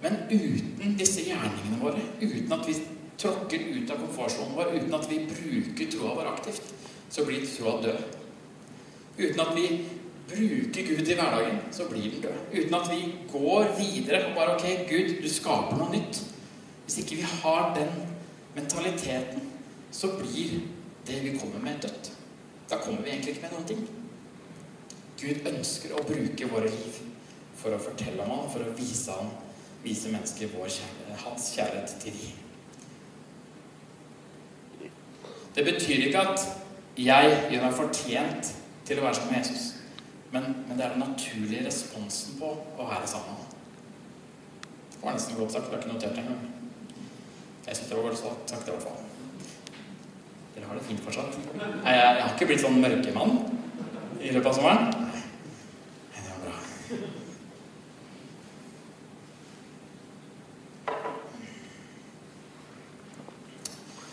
Men 0.00 0.16
uten 0.30 0.96
disse 0.96 1.26
gjerningene 1.26 1.80
våre, 1.80 2.00
uten 2.20 2.52
at 2.56 2.68
vi 2.68 2.76
tråkker 3.20 3.66
ut 3.74 3.90
av 3.92 4.00
komfortsonen 4.00 4.56
vår, 4.56 4.74
uten 4.78 4.96
at 4.96 5.08
vi 5.10 5.18
bruker 5.28 5.90
troa 5.92 6.14
vår 6.16 6.30
aktivt, 6.32 6.70
så 7.12 7.24
blir 7.28 7.44
troa 7.44 7.76
død. 7.82 7.98
Uten 9.18 9.42
at 9.44 9.52
vi 9.56 9.66
bruker 10.30 10.86
Gud 10.86 11.08
i 11.08 11.16
hverdagen, 11.18 11.58
så 11.74 11.88
blir 11.90 12.08
den 12.14 12.24
død. 12.24 12.38
Uten 12.54 12.74
at 12.78 12.88
vi 12.92 13.00
går 13.32 13.74
videre 13.78 14.22
og 14.28 14.34
bare 14.38 14.56
Ok, 14.56 14.66
Gud, 14.88 15.22
du 15.22 15.28
skaper 15.28 15.76
noe 15.76 15.92
nytt. 15.92 16.22
Hvis 16.86 16.98
ikke 17.02 17.20
vi 17.20 17.28
har 17.42 17.74
den 17.76 17.92
mentaliteten, 18.56 19.44
så 19.92 20.14
blir 20.16 20.60
det 21.06 21.20
vi 21.24 21.36
kommer 21.38 21.60
med, 21.62 21.82
dødt. 21.82 22.12
Da 22.70 22.78
kommer 22.80 23.02
vi 23.02 23.10
egentlig 23.10 23.34
ikke 23.34 23.48
med 23.48 23.56
noen 23.56 23.68
ting. 23.68 23.84
Gud 25.20 25.46
ønsker 25.52 25.92
å 25.92 26.04
bruke 26.06 26.48
våre 26.48 26.70
liv 26.72 27.00
for 27.60 27.74
å 27.74 27.82
fortelle 27.82 28.24
om 28.24 28.30
ham, 28.32 28.50
for 28.52 28.64
å 28.64 28.74
vise 28.78 29.12
ham 29.12 29.32
vise 29.84 30.12
mennesker 30.12 30.48
kjærlighet, 30.48 31.16
hans 31.24 31.52
kjærlighet 31.54 31.96
til 32.00 32.12
dem. 32.12 32.36
Det 35.54 35.64
betyr 35.64 36.06
ikke 36.06 36.18
at 36.18 36.40
jeg 36.98 37.46
gjør 37.50 37.64
meg 37.64 37.74
fortjent 37.74 38.52
til 38.86 39.00
å 39.00 39.04
være 39.06 39.14
sammen 39.18 39.32
med 39.32 39.40
Jesus. 39.40 39.64
Men, 40.30 40.42
men, 40.68 40.76
det 40.78 40.84
er 40.84 40.94
den 40.94 41.02
naturlige 41.02 41.66
responsen 41.66 42.38
på 42.38 42.52
å 42.78 42.86
være 42.86 43.08
sammen 43.10 43.34
med 43.34 43.40
ham. 43.40 43.56
Det 44.92 45.00
var 45.02 45.16
nesten 45.16 45.38
godt 45.38 45.56
sagt. 45.56 45.70
Det 45.70 45.78
er 45.78 45.82
ikke 45.82 45.94
notert 45.94 46.20
engang. 46.22 46.42
Jeg 47.66 47.76
syns 47.76 47.88
det 47.88 47.96
var 47.96 48.08
godt 48.08 48.20
sagt, 48.20 48.68
i 48.68 48.74
hvert 48.74 48.84
fall. 48.84 48.98
Dere 50.54 50.68
har 50.68 50.78
det 50.78 50.86
fint 50.86 51.02
fortsatt. 51.02 51.38
Jeg, 51.56 51.96
jeg 51.96 52.22
har 52.22 52.34
ikke 52.34 52.50
blitt 52.52 52.62
sånn 52.62 52.80
mørkemann 52.82 53.36
i 54.20 54.34
løpet 54.34 54.50
av 54.52 54.58
sommeren. 54.60 54.99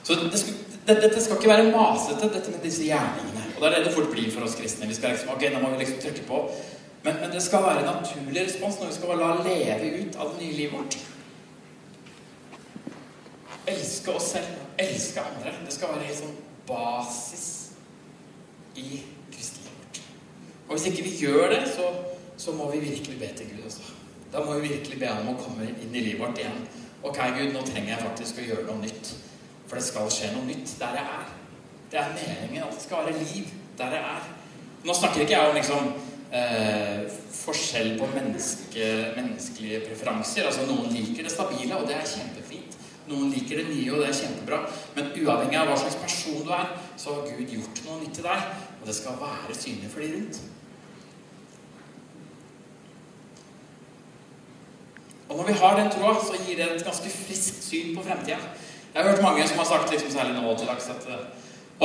Så 0.07 0.15
det, 0.15 0.29
dette, 0.31 1.01
dette 1.01 1.21
skal 1.21 1.35
ikke 1.35 1.49
være 1.51 1.71
masete, 1.73 2.29
dette 2.31 2.51
med 2.53 2.61
disse 2.63 2.85
gjerningene. 2.87 3.41
Og 3.57 3.63
det 3.63 3.67
er 3.67 3.73
det 3.75 3.89
det 3.89 3.95
fort 3.97 4.07
blir 4.13 4.29
for 4.31 4.45
oss 4.47 4.55
kristne. 4.55 4.87
Vi 4.87 4.95
skal 4.95 5.11
liksom, 5.11 5.33
ok, 5.33 5.43
nå 5.51 5.59
må 5.59 5.73
vi 5.73 5.81
liksom 5.81 5.99
trykke 5.99 6.23
på. 6.29 6.37
Men, 7.03 7.19
men 7.19 7.33
det 7.33 7.41
skal 7.43 7.65
være 7.65 7.81
en 7.81 7.89
naturlig 7.91 8.45
respons 8.45 8.79
når 8.79 8.87
vi 8.87 8.95
skal 8.95 9.19
la 9.19 9.33
leve 9.41 9.91
ut 9.97 10.15
av 10.15 10.31
det 10.31 10.45
nye 10.45 10.55
livet 10.61 10.77
vårt. 10.77 10.97
Elske 13.75 14.15
oss 14.15 14.31
selv, 14.37 14.55
elske 14.79 15.27
andre. 15.33 15.57
Det 15.67 15.75
skal 15.75 15.91
være 15.97 16.07
helt 16.07 16.21
sånn 16.21 16.39
basis 16.71 17.45
i 18.79 19.03
kristelivet 19.35 19.75
vårt. 19.83 20.03
Og 20.69 20.75
hvis 20.77 20.89
ikke 20.93 21.07
vi 21.09 21.15
gjør 21.25 21.51
det, 21.57 21.63
så, 21.75 21.91
så 22.39 22.55
må 22.55 22.71
vi 22.71 22.85
virkelig 22.87 23.19
be 23.19 23.35
til 23.41 23.51
Gud. 23.57 23.67
Også. 23.67 23.91
Da 24.31 24.47
må 24.47 24.55
vi 24.55 24.71
virkelig 24.71 25.03
be 25.03 25.11
ham 25.11 25.27
om 25.27 25.35
å 25.35 25.41
komme 25.43 25.67
inn 25.73 25.91
i 25.91 26.09
livet 26.13 26.23
vårt 26.23 26.39
igjen. 26.39 26.63
Ok, 27.03 27.25
Gud, 27.35 27.51
nå 27.51 27.67
trenger 27.67 27.97
jeg 27.97 28.05
faktisk 28.07 28.39
å 28.39 28.53
gjøre 28.53 28.69
noe 28.71 28.85
nytt. 28.87 29.16
For 29.67 29.79
det 29.79 29.85
skal 29.87 30.11
skje 30.11 30.33
noe 30.35 30.47
nytt 30.47 30.73
der 30.79 30.97
jeg 30.99 31.13
er. 31.19 31.31
Det 31.91 31.99
er 32.01 32.15
meningen 32.15 32.65
at 32.65 32.75
det 32.75 32.83
skal 32.83 33.07
være 33.07 33.23
liv 33.23 33.53
der 33.77 33.95
jeg 33.97 34.03
er. 34.15 34.27
Nå 34.87 34.95
snakker 34.95 35.23
ikke 35.23 35.35
jeg 35.35 35.49
om 35.49 35.57
liksom 35.57 35.89
eh, 36.31 37.07
forskjell 37.35 37.93
på 37.99 38.09
menneske, 38.13 38.89
menneskelige 39.17 39.83
preferanser. 39.87 40.47
Altså 40.47 40.67
Noen 40.67 40.91
liker 40.93 41.27
det 41.27 41.33
stabile, 41.33 41.77
og 41.77 41.87
det 41.87 41.97
er 41.97 42.11
kjempefint. 42.11 42.77
Noen 43.07 43.31
liker 43.31 43.61
det 43.61 43.69
nye, 43.69 43.91
og 43.93 44.03
det 44.03 44.09
er 44.09 44.19
kjempebra. 44.19 44.61
Men 44.97 45.11
uavhengig 45.15 45.59
av 45.59 45.71
hva 45.71 45.79
slags 45.79 45.99
person 46.01 46.43
du 46.43 46.51
er, 46.55 46.71
så 46.99 47.15
har 47.15 47.27
Gud 47.31 47.55
gjort 47.55 47.83
noe 47.87 48.01
nytt 48.03 48.15
til 48.19 48.27
deg. 48.27 48.53
Og 48.81 48.87
det 48.87 48.95
skal 48.95 49.19
være 49.21 49.55
synlig 49.57 49.91
for 49.91 50.03
de 50.03 50.13
rundt. 50.15 50.39
Og 55.27 55.35
når 55.35 55.47
vi 55.49 55.57
har 55.59 55.75
den 55.75 55.91
troa, 55.91 56.15
så 56.23 56.39
gir 56.45 56.59
det 56.59 56.67
et 56.71 56.87
ganske 56.87 57.11
friskt 57.11 57.63
syn 57.63 57.95
på 57.95 58.03
fremtida. 58.03 58.39
Jeg 58.97 59.05
har 59.05 59.11
hørt 59.11 59.21
mange 59.21 59.47
som 59.47 59.59
har 59.61 59.65
sagt, 59.69 59.91
liksom 59.91 60.09
særlig 60.11 60.39
nå 60.41 60.55
til 60.57 60.67
dags, 60.67 60.87
at 60.89 61.03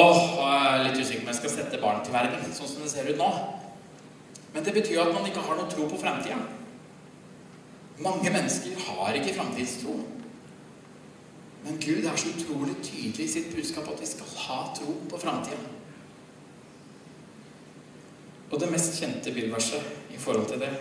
åh, 0.00 0.20
jeg 0.38 0.78
er 0.78 0.84
litt 0.86 1.00
usikker 1.02 1.20
på 1.20 1.26
om 1.26 1.28
jeg 1.34 1.40
skal 1.42 1.52
sette 1.52 1.80
barn 1.82 2.00
til 2.00 2.14
verden 2.14 2.54
sånn 2.56 2.70
som 2.70 2.86
det 2.86 2.88
ser 2.88 3.10
ut 3.12 3.20
nå. 3.20 3.28
Men 4.54 4.64
det 4.64 4.72
betyr 4.78 5.02
at 5.02 5.12
man 5.12 5.28
ikke 5.28 5.44
har 5.44 5.58
noe 5.58 5.68
tro 5.68 5.90
på 5.90 5.98
framtida. 6.00 6.38
Mange 8.00 8.32
mennesker 8.32 8.80
har 8.86 9.20
ikke 9.20 9.36
framtidstro. 9.36 9.98
Men 11.66 11.76
Gud 11.84 12.00
er 12.00 12.16
så 12.16 12.32
utrolig 12.32 12.78
tydelig 12.80 13.28
i 13.28 13.30
sitt 13.34 13.52
budskap 13.52 13.92
at 13.92 14.00
vi 14.00 14.08
skal 14.08 14.32
ha 14.46 14.58
tro 14.80 14.96
på 15.12 15.20
framtida. 15.20 15.60
Og 18.48 18.56
det 18.60 18.72
mest 18.72 18.96
kjente 18.96 19.36
bibelverset 19.36 20.16
i 20.16 20.20
forhold 20.20 20.48
til 20.48 20.64
det 20.64 20.72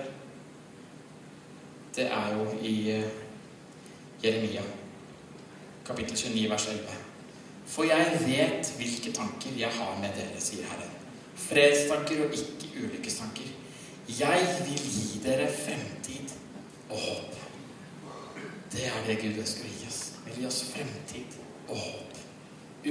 det 1.95 2.05
er 2.07 2.35
jo 2.37 2.45
i 2.63 2.75
eh, 2.91 3.09
Jeremia, 4.23 4.61
kapittel 5.87 6.17
29, 6.17 6.49
vers 6.49 6.67
11. 6.67 6.97
For 7.71 7.87
jeg 7.87 8.19
vet 8.25 8.71
hvilke 8.77 9.13
tanker 9.15 9.57
jeg 9.57 9.71
har 9.77 9.97
med 10.01 10.13
dere, 10.17 10.41
sier 10.43 10.67
Herren. 10.67 10.93
Fredstanker 11.41 12.25
og 12.25 12.35
ikke 12.35 12.71
ulykkestanker. 12.83 13.49
Jeg 14.19 14.47
vil 14.67 14.81
gi 14.83 15.21
dere 15.23 15.47
fremtid 15.53 16.33
og 16.89 16.97
håp. 16.97 17.37
Det 18.71 18.87
er 18.87 19.05
det 19.07 19.19
Gud 19.21 19.39
ønsker 19.43 19.67
å 19.67 19.71
gi 19.71 19.87
oss. 19.87 20.01
Vil 20.25 20.41
gi 20.41 20.47
oss 20.49 20.63
fremtid 20.71 21.37
og 21.67 21.77
håp. 21.77 22.17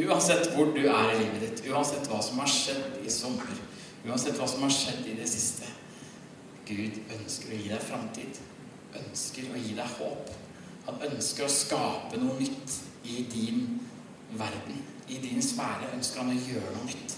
Uansett 0.00 0.52
hvor 0.54 0.70
du 0.76 0.85
er 0.87 1.12
i 1.14 1.18
livet 1.18 1.42
ditt, 1.44 1.64
uansett 1.73 2.06
hva 2.09 2.20
som 2.23 2.38
har 2.40 2.50
skjedd 2.50 3.00
i 3.02 3.11
sommer, 3.11 3.59
uansett 4.06 4.38
hva 4.38 4.47
som 4.49 4.62
har 4.62 4.73
skjedd 4.75 5.09
i 5.11 5.16
det 5.18 5.26
siste 5.28 5.66
Gud 6.68 7.00
ønsker 7.11 7.50
å 7.50 7.59
gi 7.59 7.73
deg 7.73 7.82
framtid 7.82 8.38
ønsker 8.99 9.50
å 9.50 9.59
gi 9.59 9.75
deg 9.76 9.99
håp. 9.99 10.30
Han 10.87 11.03
ønsker 11.11 11.47
å 11.47 11.53
skape 11.53 12.19
noe 12.21 12.39
nytt 12.41 12.77
i 13.09 13.25
din 13.31 13.65
verden. 14.39 14.83
I 15.11 15.19
din 15.23 15.43
sfære 15.43 15.91
ønsker 15.95 16.23
han 16.23 16.33
å 16.33 16.39
gjøre 16.39 16.75
noe 16.77 16.89
nytt. 16.89 17.17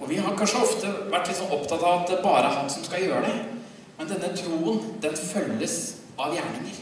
Og 0.00 0.08
vi 0.10 0.18
har 0.18 0.36
kanskje 0.36 0.62
ofte 0.64 0.92
vært 1.12 1.30
litt 1.30 1.38
sånn 1.38 1.52
opptatt 1.54 1.82
av 1.82 2.00
at 2.02 2.10
det 2.10 2.22
bare 2.24 2.48
er 2.48 2.58
han 2.58 2.72
som 2.72 2.84
skal 2.86 3.04
gjøre 3.04 3.28
det. 3.28 3.36
Men 3.98 4.10
denne 4.10 4.32
troen, 4.36 4.80
den 5.04 5.14
følges 5.18 5.76
av 6.18 6.34
gjerninger. 6.34 6.80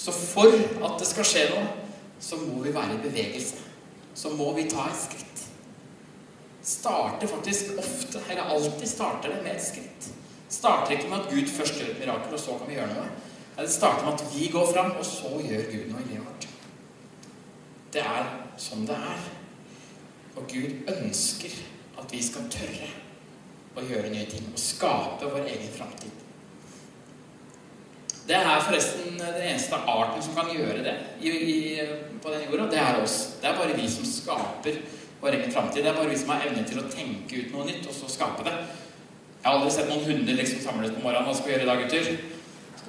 Så 0.00 0.14
for 0.16 0.54
at 0.56 0.96
det 0.98 1.10
skal 1.10 1.28
skje 1.28 1.44
noe, 1.52 1.66
så 2.22 2.38
må 2.40 2.62
vi 2.64 2.72
være 2.72 2.96
i 2.96 3.02
bevegelse. 3.02 3.60
Så 4.16 4.32
må 4.38 4.48
vi 4.56 4.64
ta 4.70 4.86
et 4.88 4.98
skritt. 5.02 5.44
Starter 6.62 7.28
faktisk 7.28 7.76
ofte, 7.82 8.22
eller 8.30 8.54
alltid 8.54 8.88
starter 8.88 9.34
det 9.34 9.44
med 9.44 9.56
et 9.56 9.64
skritt 9.66 10.12
starter 10.52 10.90
ikke 10.90 11.08
med 11.08 11.18
at 11.18 11.30
Gud 11.30 11.48
først 11.48 11.78
gjør 11.80 11.90
et 11.90 12.00
mirakel, 12.00 12.34
og 12.34 12.40
så 12.40 12.56
kan 12.58 12.68
vi 12.68 12.76
gjøre 12.76 12.94
noe. 12.94 13.06
Det 13.56 13.68
starter 13.68 14.04
med 14.04 14.14
at 14.14 14.24
vi 14.34 14.48
går 14.48 14.72
fram, 14.72 14.90
og 14.96 15.04
så 15.06 15.28
gjør 15.44 15.68
Gud 15.72 15.90
noe 15.90 16.00
i 16.00 16.08
livet 16.08 16.26
vårt. 16.26 16.48
Det 17.92 18.00
er 18.00 18.30
sånn 18.60 18.86
det 18.88 18.96
er. 18.96 19.26
Og 20.40 20.48
Gud 20.48 20.88
ønsker 20.88 21.56
at 22.00 22.12
vi 22.12 22.22
skal 22.24 22.48
tørre 22.52 22.88
å 23.76 23.84
gjøre 23.84 24.12
nye 24.12 24.28
ting 24.28 24.48
og 24.48 24.60
skape 24.60 25.28
vår 25.28 25.44
egen 25.52 25.72
framtid. 25.76 26.18
Det 28.22 28.38
er 28.38 28.64
forresten 28.64 29.18
den 29.18 29.38
eneste 29.42 29.76
arten 29.76 30.22
som 30.24 30.36
kan 30.36 30.50
gjøre 30.54 30.84
det 30.86 30.94
i, 31.20 31.30
i, 31.30 31.86
på 32.22 32.32
denne 32.32 32.48
jorda. 32.48 32.68
Det 32.70 32.80
er 32.80 33.00
oss. 33.02 33.16
Det 33.42 33.50
er 33.50 33.58
bare 33.58 33.76
vi 33.76 33.88
som 33.90 34.06
skaper 34.08 34.78
vår 35.20 35.36
egen 35.36 35.52
framtid. 35.52 35.82
Det 35.82 35.90
er 35.90 35.98
bare 35.98 36.12
vi 36.12 36.20
som 36.20 36.30
har 36.32 36.46
evne 36.46 36.62
til 36.68 36.80
å 36.80 36.88
tenke 36.92 37.42
ut 37.42 37.52
noe 37.52 37.66
nytt 37.68 37.88
og 37.90 37.96
så 37.96 38.10
skape 38.12 38.46
det. 38.46 38.54
Jeg 39.42 39.48
har 39.48 39.58
aldri 39.58 39.72
sett 39.74 39.90
noen 39.90 40.06
hunder 40.06 40.38
liksom 40.38 40.62
samles 40.62 40.94
på 40.94 41.02
morgenen. 41.02 41.26
Hva 41.26 41.34
skal 41.34 41.50
vi 41.50 41.56
gjøre 41.56 41.66
i 41.66 41.70
dag, 41.72 41.82
gutter? 41.82 42.31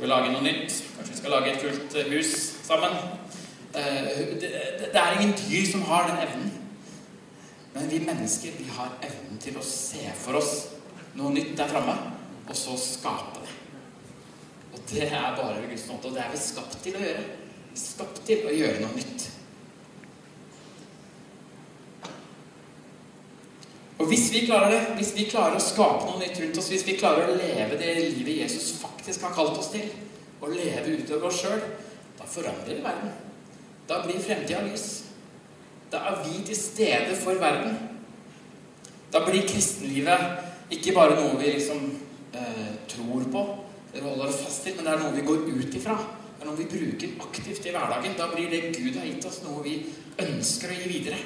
Vi 0.03 0.09
lage 0.11 0.33
noe 0.33 0.43
nytt? 0.43 0.73
Kanskje 0.97 1.13
vi 1.13 1.17
skal 1.21 1.31
lage 1.31 1.51
et 1.53 1.93
eh, 1.95 2.09
hus 2.11 2.31
sammen? 2.67 2.97
Det, 3.73 4.49
det, 4.81 4.99
er 4.99 5.13
ingen 5.15 5.31
dyr 5.37 5.69
som 5.71 5.85
har 5.87 6.09
den 6.09 6.19
evnen. 6.25 6.49
Men 7.73 7.87
vi 7.89 8.01
mennesker 8.03 8.57
vi 8.57 8.67
har 8.75 8.91
evnen 8.99 9.39
til 9.39 9.55
å 9.57 9.63
se 9.63 10.03
for 10.19 10.41
oss 10.41 10.51
noe 11.15 11.31
nytt 11.31 11.55
der 11.55 11.71
framme, 11.71 11.95
og 12.43 12.51
så 12.57 12.75
skape 12.77 13.45
det. 13.45 13.55
Og 14.73 14.83
det 14.91 15.07
er 15.07 15.39
bare 15.39 15.61
ved 15.61 15.71
Guds 15.71 15.87
nåde, 15.87 16.11
og 16.11 16.19
det 16.19 16.25
er 16.25 16.35
vi 16.35 16.43
skapt 16.49 16.77
til 16.83 16.99
å 16.99 17.05
gjøre. 17.07 17.23
Skapt 17.85 18.21
til 18.27 18.43
å 18.49 18.53
gjøre 18.59 18.83
noe 18.83 18.99
nytt. 18.99 19.29
Og 24.03 24.09
hvis 24.11 24.25
vi 24.33 24.41
klarer 24.43 24.73
det, 24.73 24.81
hvis 24.97 25.13
vi 25.15 25.29
klarer 25.31 25.55
å 25.55 25.63
skape 25.63 26.09
noe 26.09 26.19
nytt 26.19 26.35
rundt 26.41 26.57
oss, 26.59 26.67
hvis 26.73 26.83
vi 26.83 26.97
klarer 26.99 27.29
å 27.31 27.37
leve 27.39 27.77
det 27.79 27.93
livet 28.01 28.41
Jesus 28.41 28.73
faktisk 28.81 29.23
har 29.23 29.31
kalt 29.31 29.55
oss 29.55 29.69
til, 29.71 29.85
og 30.43 30.51
leve 30.51 30.97
utover 30.99 31.29
oss 31.29 31.37
sjøl, 31.39 31.61
da 32.17 32.27
forandrer 32.27 32.75
vi 32.75 32.83
verden. 32.83 33.13
Da 33.87 34.01
blir 34.03 34.19
fremtida 34.19 34.59
lys. 34.65 34.87
Da 35.93 36.01
er 36.09 36.17
vi 36.25 36.41
til 36.43 36.57
stede 36.59 37.15
for 37.15 37.39
verden. 37.39 37.77
Da 39.13 39.21
blir 39.23 39.47
kristenlivet 39.47 40.73
ikke 40.75 40.97
bare 40.97 41.15
noe 41.21 41.37
vi 41.39 41.53
liksom 41.53 41.85
eh, 42.35 42.73
tror 42.91 43.23
på 43.31 43.45
eller 43.93 44.09
holder 44.09 44.35
fast 44.35 44.65
til, 44.65 44.75
men 44.75 44.89
det 44.89 44.97
er 44.97 44.99
noe 44.99 45.15
vi 45.15 45.23
går 45.29 45.47
ut 45.47 45.79
ifra. 45.79 45.95
Det 46.33 46.43
er 46.43 46.49
noe 46.49 46.59
vi 46.59 46.67
bruker 46.75 47.23
aktivt 47.23 47.69
i 47.69 47.71
hverdagen. 47.71 48.19
Da 48.19 48.27
blir 48.33 48.51
det 48.51 48.73
Gud 48.73 48.99
har 48.99 49.07
gitt 49.07 49.29
oss, 49.31 49.39
noe 49.45 49.63
vi 49.63 49.77
ønsker 50.19 50.75
å 50.75 50.79
gi 50.81 50.91
videre. 50.91 51.21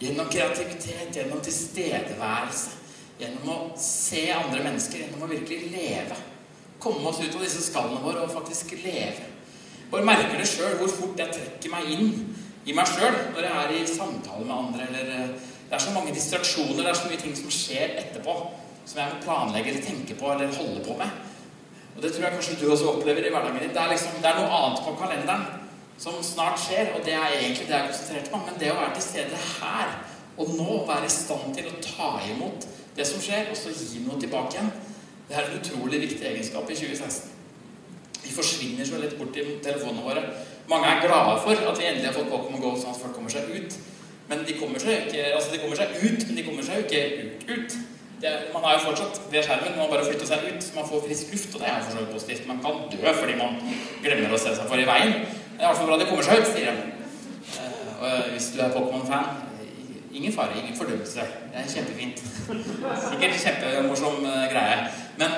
Gjennom 0.00 0.28
kreativitet, 0.28 1.16
gjennom 1.16 1.40
tilstedeværelse. 1.44 2.74
Gjennom 3.16 3.48
å 3.48 3.58
se 3.80 4.26
andre 4.34 4.60
mennesker, 4.60 5.06
gjennom 5.06 5.24
å 5.24 5.30
virkelig 5.30 5.70
leve. 5.72 6.18
Komme 6.82 7.08
oss 7.08 7.22
ut 7.22 7.32
av 7.32 7.44
disse 7.46 7.62
skallene 7.64 8.02
våre 8.04 8.26
og 8.26 8.34
faktisk 8.34 8.74
leve. 8.82 9.30
Bare 9.88 10.04
merker 10.04 10.36
det 10.36 10.48
sjøl 10.50 10.76
hvor 10.80 10.92
fort 10.92 11.22
jeg 11.22 11.32
trekker 11.32 11.72
meg 11.72 11.88
inn 11.94 12.10
i 12.66 12.74
meg 12.74 12.88
sjøl 12.90 13.14
når 13.32 13.46
jeg 13.46 13.56
er 13.62 13.72
i 13.72 13.82
samtale 13.88 14.44
med 14.44 14.56
andre. 14.56 14.88
eller 14.90 15.12
eh, 15.14 15.34
Det 15.70 15.78
er 15.78 15.84
så 15.86 15.94
mange 15.94 16.12
distraksjoner, 16.14 16.82
det 16.82 16.90
er 16.90 16.98
så 16.98 17.08
mye 17.08 17.22
ting 17.22 17.36
som 17.38 17.52
skjer 17.54 17.96
etterpå. 18.02 18.34
Som 18.86 19.00
jeg 19.00 19.14
må 19.14 19.22
planlegge 19.24 19.78
tenke 19.82 20.14
på 20.18 20.28
eller 20.34 20.52
holde 20.58 20.82
på 20.84 20.98
med. 20.98 21.22
Og 21.96 22.02
det 22.04 22.12
tror 22.12 22.26
jeg 22.26 22.36
kanskje 22.36 22.58
du 22.60 22.66
også 22.68 22.92
opplever 22.92 23.24
i 23.24 23.32
hverdagen 23.32 23.62
din. 23.62 23.72
Det 23.72 23.80
er, 23.80 23.94
liksom, 23.94 24.20
det 24.20 24.28
er 24.28 24.42
noe 24.42 24.58
annet 24.60 24.84
på 24.84 24.92
kalenderen 25.00 25.46
som 25.98 26.18
snart 26.22 26.60
skjer, 26.60 26.92
og 26.94 27.04
det 27.06 27.14
er 27.16 27.38
egentlig 27.38 27.68
det 27.68 27.74
jeg 27.74 27.82
er 27.82 27.90
konsentrert 27.90 28.30
på. 28.32 28.40
Men 28.46 28.58
det 28.60 28.72
å 28.72 28.78
være 28.80 28.96
til 28.98 29.06
stede 29.06 29.44
her 29.60 29.94
og 30.36 30.52
nå, 30.52 30.82
være 30.88 31.08
i 31.08 31.12
stand 31.12 31.54
til 31.56 31.70
å 31.70 31.78
ta 31.84 32.10
imot 32.28 32.66
det 32.96 33.06
som 33.08 33.22
skjer, 33.22 33.48
og 33.50 33.56
så 33.56 33.72
gi 33.72 34.02
noe 34.04 34.20
tilbake 34.20 34.56
igjen, 34.56 34.68
det 35.28 35.36
er 35.36 35.48
en 35.48 35.58
utrolig 35.58 36.00
viktig 36.04 36.28
egenskap 36.28 36.68
i 36.70 36.76
2016. 36.76 37.32
Vi 38.22 38.34
forsvinner 38.34 38.86
så 38.86 39.00
lett 39.00 39.16
bort 39.18 39.36
i 39.38 39.44
telefonene 39.64 40.04
våre. 40.04 40.22
Mange 40.70 40.88
er 40.90 41.02
glade 41.02 41.36
for 41.44 41.68
at 41.70 41.78
vi 41.78 41.88
endelig 41.88 42.10
har 42.10 42.16
fått 42.16 42.30
Pokémon 42.30 42.62
GO, 42.62 42.72
sånn 42.78 42.94
at 42.94 43.00
folk 43.00 43.14
kommer 43.16 43.32
seg 43.32 43.50
ut. 43.54 43.76
Men 44.26 44.42
de 44.46 44.56
kommer 44.58 44.82
seg 44.82 45.06
ikke 45.06 45.28
altså 45.36 45.52
de 45.52 45.60
kommer 45.62 45.78
seg 45.78 45.92
ut, 46.02 46.24
men 46.26 46.38
de 46.38 46.46
kommer 46.46 46.66
seg 46.66 46.80
jo 46.80 46.86
ikke 46.88 47.02
ut. 47.22 47.46
ut. 47.52 47.76
Det, 48.16 48.30
man 48.54 48.64
er 48.64 48.78
jo 48.78 48.86
fortsatt 48.86 49.18
ved 49.30 49.44
skjermen, 49.44 49.74
man 49.76 49.90
bare 49.92 50.06
flytter 50.06 50.28
seg 50.28 50.46
ut. 50.48 50.68
Man 50.74 50.88
får 50.88 51.04
frisk 51.04 51.34
luft, 51.34 51.54
og 51.54 51.62
det 51.62 51.70
er 51.70 51.82
jo 51.82 51.96
for 51.98 52.12
positivt. 52.16 52.46
Man 52.48 52.62
kan 52.64 52.80
dø 52.92 53.12
fordi 53.20 53.36
man 53.38 53.58
glemmer 54.02 54.34
å 54.34 54.40
se 54.40 54.54
seg 54.56 54.70
for 54.70 54.82
i 54.82 54.88
veien. 54.88 55.18
Det 55.56 55.64
er 55.64 55.64
i 55.64 55.68
hvert 55.70 55.80
fall 55.80 55.90
bra 55.90 55.98
det 55.98 56.08
kommer 56.08 56.26
seg 56.28 56.40
ut, 56.42 56.48
sier 56.52 56.76
de. 56.76 56.86
Uh, 57.56 57.98
og 58.00 58.30
hvis 58.34 58.48
du 58.54 58.62
er 58.62 58.72
Pokémon-fan 58.76 59.42
Ingen 60.16 60.32
fare, 60.32 60.56
ingen 60.56 60.76
fordømmelse. 60.76 61.24
Det 61.52 61.60
er 61.60 61.66
kjempefint. 61.68 62.22
Sikkert 63.10 63.34
kjempemorsom 63.42 64.22
greie. 64.24 64.86
Men, 65.20 65.34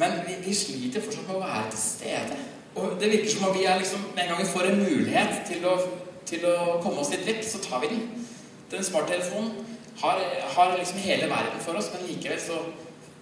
men 0.00 0.16
vi, 0.26 0.34
vi, 0.48 0.54
sliter 0.54 1.04
fortsatt 1.04 1.28
med 1.28 1.36
å 1.38 1.44
være 1.44 1.68
til 1.70 1.78
stede. 1.78 2.40
Og 2.74 2.96
det 2.98 3.12
virker 3.12 3.30
som 3.30 3.46
om 3.46 3.54
vi 3.54 3.68
er 3.70 3.78
liksom, 3.78 4.02
med 4.16 4.24
en 4.24 4.32
gang 4.32 4.42
vi 4.42 4.50
får 4.50 4.70
en 4.72 4.82
mulighet 4.82 5.38
til 5.46 5.68
å 5.70 5.76
til 6.28 6.44
å 6.48 6.78
komme 6.82 7.02
oss 7.02 7.12
litt 7.14 7.26
vekk, 7.26 7.42
så 7.46 7.60
tar 7.64 7.82
vi 7.84 7.92
den. 7.94 8.26
Den 8.72 8.84
smarttelefonen 8.84 9.64
har, 10.02 10.20
har 10.54 10.74
liksom 10.76 11.00
hele 11.02 11.28
verden 11.30 11.62
for 11.64 11.78
oss, 11.78 11.90
men 11.94 12.04
likevel 12.08 12.40
så, 12.42 12.58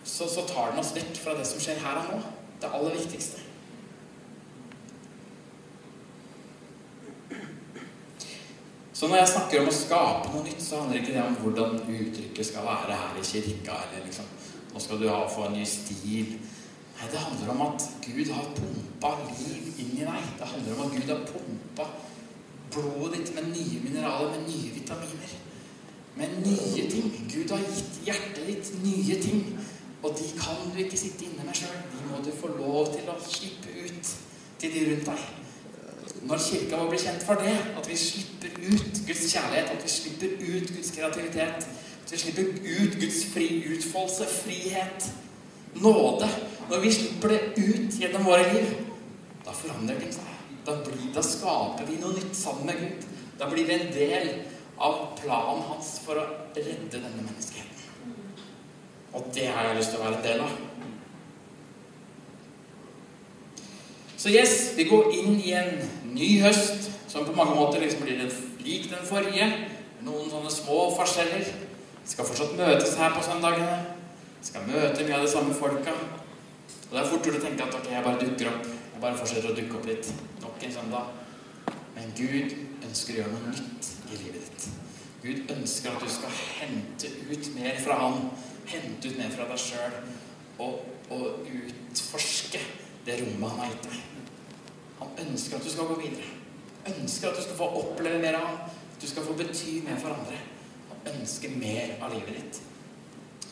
så, 0.02 0.28
så 0.30 0.46
tar 0.48 0.72
den 0.72 0.82
oss 0.82 0.94
vekk 0.96 1.14
fra 1.22 1.36
det 1.38 1.46
som 1.48 1.62
skjer 1.62 1.82
her 1.84 2.02
og 2.02 2.10
nå. 2.10 2.22
Det 2.62 2.72
aller 2.72 2.96
viktigste. 2.96 3.45
Så 8.96 9.08
når 9.08 9.16
jeg 9.16 9.28
snakker 9.28 9.60
om 9.60 9.66
å 9.68 9.72
skape 9.76 10.30
noe 10.32 10.42
nytt, 10.46 10.62
så 10.64 10.78
handler 10.80 11.02
ikke 11.02 11.12
det 11.12 11.20
om 11.20 11.34
hvordan 11.42 11.74
uttrykket 11.84 12.46
skal 12.48 12.64
være 12.64 12.94
her 12.96 13.18
i 13.20 13.24
kirka. 13.28 13.74
eller 13.84 14.06
liksom, 14.06 14.30
Nå 14.72 14.80
skal 14.80 15.02
du 15.02 15.04
ha, 15.10 15.18
få 15.28 15.42
en 15.44 15.56
ny 15.58 15.64
stil. 15.68 16.30
Nei, 16.96 17.08
det 17.12 17.20
handler 17.20 17.52
om 17.52 17.60
at 17.66 17.84
Gud 18.06 18.32
har 18.32 18.48
pumpa 18.56 19.12
liv 19.26 19.82
inn 19.84 19.92
i 19.98 20.08
deg. 20.08 20.32
Det 20.40 20.48
handler 20.48 20.72
om 20.72 20.82
at 20.86 20.96
Gud 20.96 21.12
har 21.12 21.22
pumpa 21.28 21.90
blodet 22.72 23.18
ditt 23.18 23.34
med 23.36 23.52
nye 23.52 23.84
mineraler, 23.84 24.32
med 24.32 24.48
nye 24.48 24.74
vitaminer. 24.80 25.38
Med 26.16 26.40
nye 26.46 26.90
ting. 26.96 27.12
Gud 27.28 27.52
har 27.52 27.68
gitt 27.68 28.02
hjertet 28.08 28.44
ditt 28.48 28.74
nye 28.80 29.20
ting. 29.20 29.58
Og 30.00 30.16
de 30.16 30.32
kan 30.40 30.70
du 30.72 30.80
ikke 30.80 31.04
sitte 31.04 31.28
inne 31.28 31.44
med 31.44 31.58
sjøl. 31.58 31.82
De 31.92 32.06
må 32.08 32.24
du 32.24 32.32
få 32.32 32.56
lov 32.56 32.94
til 32.96 33.12
å 33.12 33.20
slippe 33.20 33.76
ut 33.76 34.16
til 34.56 34.72
de 34.72 34.88
rundt 34.88 35.12
deg. 35.12 35.45
Når 36.22 36.40
kirka 36.42 36.78
må 36.80 36.88
bli 36.90 36.98
kjent 36.98 37.22
for 37.26 37.42
det, 37.42 37.54
at 37.76 37.88
vi 37.88 37.96
slipper 38.00 38.56
ut 38.62 39.00
Guds 39.06 39.26
kjærlighet, 39.32 39.70
at 39.70 39.84
vi 39.84 39.92
slipper 39.92 40.32
ut 40.40 40.72
Guds 40.76 40.90
kreativitet, 40.96 41.68
at 42.04 42.12
vi 42.12 42.18
slipper 42.18 42.48
ut 42.64 42.98
Guds 43.00 43.20
fri 43.34 43.48
utfoldelse, 43.74 44.26
frihet, 44.42 45.10
nåde 45.74 46.28
Når 46.70 46.80
vi 46.80 46.92
slipper 46.92 47.28
det 47.28 47.40
ut 47.56 48.00
gjennom 48.00 48.24
våre 48.26 48.46
liv, 48.52 48.72
da 49.46 49.52
forandrer 49.54 50.00
ting 50.00 50.14
seg. 50.14 50.32
Da, 50.66 50.74
blir, 50.82 51.04
da 51.14 51.22
skaper 51.22 51.86
vi 51.86 52.00
noe 52.00 52.16
nytt 52.16 52.34
sammen 52.34 52.66
med 52.66 52.80
Gud. 52.80 53.04
Da 53.38 53.46
blir 53.50 53.68
vi 53.68 53.76
en 53.76 53.92
del 53.94 54.32
av 54.82 54.96
planen 55.20 55.62
hans 55.68 55.92
for 56.02 56.18
å 56.18 56.24
redde 56.56 56.98
denne 56.98 57.22
menneskeheten. 57.22 58.16
Og 59.14 59.30
det 59.36 59.46
har 59.52 59.68
jeg 59.68 59.78
lyst 59.78 59.94
til 59.94 60.02
å 60.02 60.08
være 60.08 60.18
en 60.18 60.26
del 60.26 60.42
av. 60.48 60.56
Så 64.26 64.32
yes, 64.34 64.72
vi 64.74 64.84
går 64.90 65.12
inn 65.14 65.36
i 65.38 65.52
en 65.54 65.76
ny 66.10 66.40
høst 66.42 66.88
som 67.06 67.22
på 67.22 67.34
mange 67.36 67.52
måter 67.54 67.78
liksom 67.78 68.00
blir 68.02 68.24
lik 68.58 68.88
den 68.90 69.04
forrige. 69.06 69.44
Noen 70.02 70.26
sånne 70.32 70.50
små 70.50 70.78
forskjeller. 70.96 71.44
Vi 71.46 72.10
skal 72.10 72.26
fortsatt 72.26 72.56
møtes 72.58 72.96
her 72.98 73.14
på 73.14 73.22
søndagene. 73.22 73.76
Vi 74.40 74.48
skal 74.48 74.64
møte 74.66 75.04
mye 75.06 75.20
av 75.20 75.22
de 75.22 75.30
samme 75.30 75.54
folka. 75.54 75.94
Og 75.94 76.90
det 76.90 76.98
er 77.04 77.06
fort 77.12 77.28
gjort 77.30 77.38
å 77.38 77.42
tenke 77.44 77.68
at 77.68 77.76
ok, 77.78 77.86
jeg 77.92 78.02
bare 78.08 78.24
dukker 78.24 78.50
opp. 78.50 78.66
Jeg 78.96 79.04
bare 79.04 79.20
fortsetter 79.20 79.52
å 79.52 79.54
dukke 79.60 79.78
opp 79.78 79.86
litt. 79.92 80.10
Nok 80.42 80.66
en 80.66 80.74
søndag. 80.80 81.14
Men 81.94 82.10
Gud 82.18 82.58
ønsker 82.88 83.14
å 83.14 83.20
gjøre 83.20 83.36
noe 83.36 83.54
nytt 83.54 83.92
i 84.10 84.20
livet 84.24 84.50
ditt. 84.50 84.68
Gud 85.22 85.54
ønsker 85.54 85.94
at 85.94 86.02
du 86.02 86.10
skal 86.16 86.34
hente 86.56 87.12
ut 87.30 87.52
mer 87.54 87.78
fra 87.86 88.02
Han. 88.02 88.18
Hente 88.74 89.06
ut 89.06 89.22
mer 89.22 89.30
fra 89.38 89.46
deg 89.54 89.64
sjøl. 89.68 89.96
Og, 90.66 90.82
og 91.14 91.46
utforske 91.46 92.66
det 93.06 93.22
rommet 93.22 93.54
Han 93.54 93.62
har 93.62 93.74
gitt 93.76 93.90
deg. 93.92 94.15
Han 95.00 95.12
ønsker 95.26 95.58
at 95.58 95.64
du 95.64 95.70
skal 95.70 95.90
gå 95.90 95.98
videre. 96.00 96.30
Ønsker 96.86 97.28
at 97.28 97.36
du 97.36 97.42
skal 97.42 97.58
få 97.58 97.68
oppleve 97.82 98.20
mer 98.22 98.38
av 98.38 98.46
ham. 98.46 98.58
At 98.94 99.02
du 99.02 99.08
skal 99.10 99.26
få 99.26 99.36
bety 99.36 99.80
mer 99.84 100.00
for 100.00 100.14
andre. 100.14 100.40
Han 100.90 101.20
ønsker 101.20 101.56
mer 101.60 101.96
av 102.00 102.14
livet 102.14 102.40
ditt. 102.40 102.60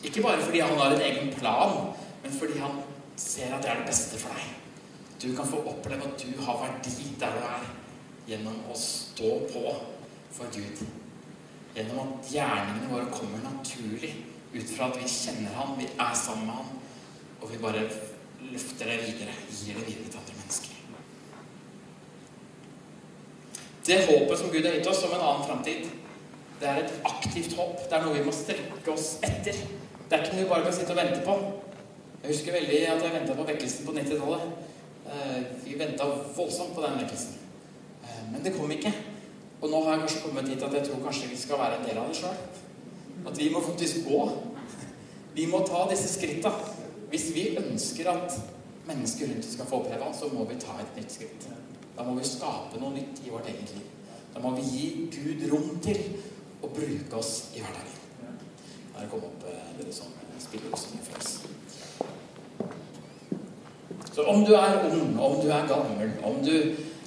Ikke 0.05 0.21
bare 0.25 0.43
fordi 0.43 0.61
han 0.61 0.77
har 0.77 0.93
en 0.93 1.01
egen 1.01 1.33
plan, 1.33 1.93
men 2.23 2.37
fordi 2.39 2.59
han 2.59 2.81
ser 3.17 3.55
at 3.55 3.63
det 3.63 3.71
er 3.71 3.81
det 3.81 3.89
beste 3.89 4.19
for 4.21 4.35
deg. 4.35 4.53
Du 5.21 5.31
kan 5.35 5.47
få 5.47 5.63
oppleve 5.71 6.05
at 6.05 6.21
du 6.21 6.41
har 6.45 6.61
verdi 6.61 7.09
der 7.19 7.33
du 7.33 7.45
er, 7.47 7.67
gjennom 8.27 8.57
å 8.69 8.77
stå 8.77 9.31
på 9.53 9.63
for 10.35 10.51
Gud. 10.53 10.83
Gjennom 11.75 12.01
at 12.03 12.31
gjerningene 12.31 12.91
våre 12.91 13.09
kommer 13.13 13.43
naturlig 13.45 14.13
ut 14.53 14.69
fra 14.71 14.89
at 14.89 14.99
vi 14.99 15.09
kjenner 15.09 15.55
Han, 15.57 15.75
vi 15.79 15.87
er 15.89 16.13
sammen 16.15 16.47
med 16.47 16.55
Han, 16.55 16.69
og 17.41 17.51
vi 17.51 17.61
bare 17.61 17.83
løfter 18.51 18.91
det 18.91 19.01
videre, 19.03 19.33
gir 19.49 19.79
det 19.79 19.87
videre 19.87 20.09
til 20.09 20.21
andre 20.21 20.37
mennesker. 20.39 20.64
Det 23.85 23.99
håpet 24.07 24.39
som 24.39 24.49
Gud 24.49 24.65
har 24.65 24.73
gitt 24.73 24.87
oss 24.89 25.03
om 25.05 25.13
en 25.13 25.21
annen 25.21 25.45
framtid, 25.45 25.89
det 26.59 26.69
er 26.69 26.79
et 26.81 26.93
aktivt 27.05 27.53
håp. 27.57 27.83
Det 27.85 27.93
er 27.93 28.05
noe 28.05 28.15
vi 28.15 28.23
må 28.25 28.33
strekke 28.33 28.93
oss 28.93 29.17
etter. 29.25 29.57
Det 30.05 30.15
er 30.15 30.23
ikke 30.23 30.37
noe 30.37 30.45
vi 30.45 30.49
bare 30.49 30.65
kan 30.65 30.73
sitte 30.73 30.95
og 30.95 31.01
vente 31.01 31.19
på. 31.25 31.35
Jeg 32.23 32.31
husker 32.31 32.55
veldig 32.55 32.79
at 32.89 33.03
jeg 33.05 33.13
venta 33.13 33.35
på 33.37 33.45
vekkelsen 33.45 33.85
på 33.85 33.93
90-tallet. 33.97 34.47
Eh, 35.05 35.35
vi 35.65 35.75
venta 35.77 36.07
voldsomt 36.37 36.73
på 36.73 36.81
den 36.81 36.97
vekkelsen. 37.03 37.35
Eh, 38.01 38.23
men 38.31 38.41
det 38.45 38.55
kom 38.55 38.71
ikke. 38.73 38.93
Og 39.61 39.69
nå 39.69 39.83
har 39.83 39.93
jeg 39.93 40.05
kanskje 40.05 40.23
kommet 40.23 40.49
dit 40.49 40.65
at 40.65 40.73
jeg 40.73 40.87
tror 40.87 41.03
kanskje 41.03 41.29
vi 41.29 41.37
skal 41.37 41.61
være 41.61 41.77
en 41.79 41.85
del 41.85 42.01
av 42.01 42.09
det 42.09 42.17
sjøl. 42.17 42.41
At 43.25 43.37
vi 43.37 43.51
må 43.53 43.61
faktisk 43.65 44.07
gå. 44.07 44.23
Vi 45.37 45.45
må 45.51 45.61
ta 45.67 45.83
disse 45.91 46.09
skritta. 46.15 46.55
Hvis 47.11 47.29
vi 47.35 47.51
ønsker 47.61 48.09
at 48.09 48.33
mennesker 48.89 49.29
rundt 49.29 49.45
oss 49.45 49.53
skal 49.59 49.69
få 49.69 49.83
oppleve 49.83 50.09
så 50.17 50.29
må 50.33 50.49
vi 50.49 50.57
ta 50.61 50.79
et 50.81 50.97
nytt 50.97 51.13
skritt. 51.13 51.47
Da 51.95 52.03
må 52.03 52.15
vi 52.19 52.27
skape 52.27 52.79
noe 52.81 52.93
nytt 52.95 53.21
i 53.23 53.31
vårt 53.31 53.47
eget 53.51 53.75
liv. 53.75 53.85
Da 54.33 54.41
må 54.43 54.51
vi 54.57 54.63
gi 54.67 54.87
Gud 55.15 55.45
rom 55.51 55.77
til 55.83 56.01
å 56.63 56.71
bruke 56.71 57.19
oss 57.19 57.33
i 57.55 57.63
hverdagen. 57.63 58.01
Her 58.95 59.11
kom 59.11 59.23
opp 59.27 59.45
eh, 59.47 59.69
dere 59.79 59.93
som 59.95 60.11
spiller 60.39 60.71
hos 60.71 60.87
for 61.07 61.19
oss. 61.19 61.31
Så 64.15 64.23
om 64.31 64.45
du 64.47 64.53
er 64.55 64.77
ung, 64.87 65.17
om 65.19 65.39
du 65.41 65.49
er 65.51 65.67
gammel, 65.67 66.11
om 66.23 66.39
du 66.43 66.53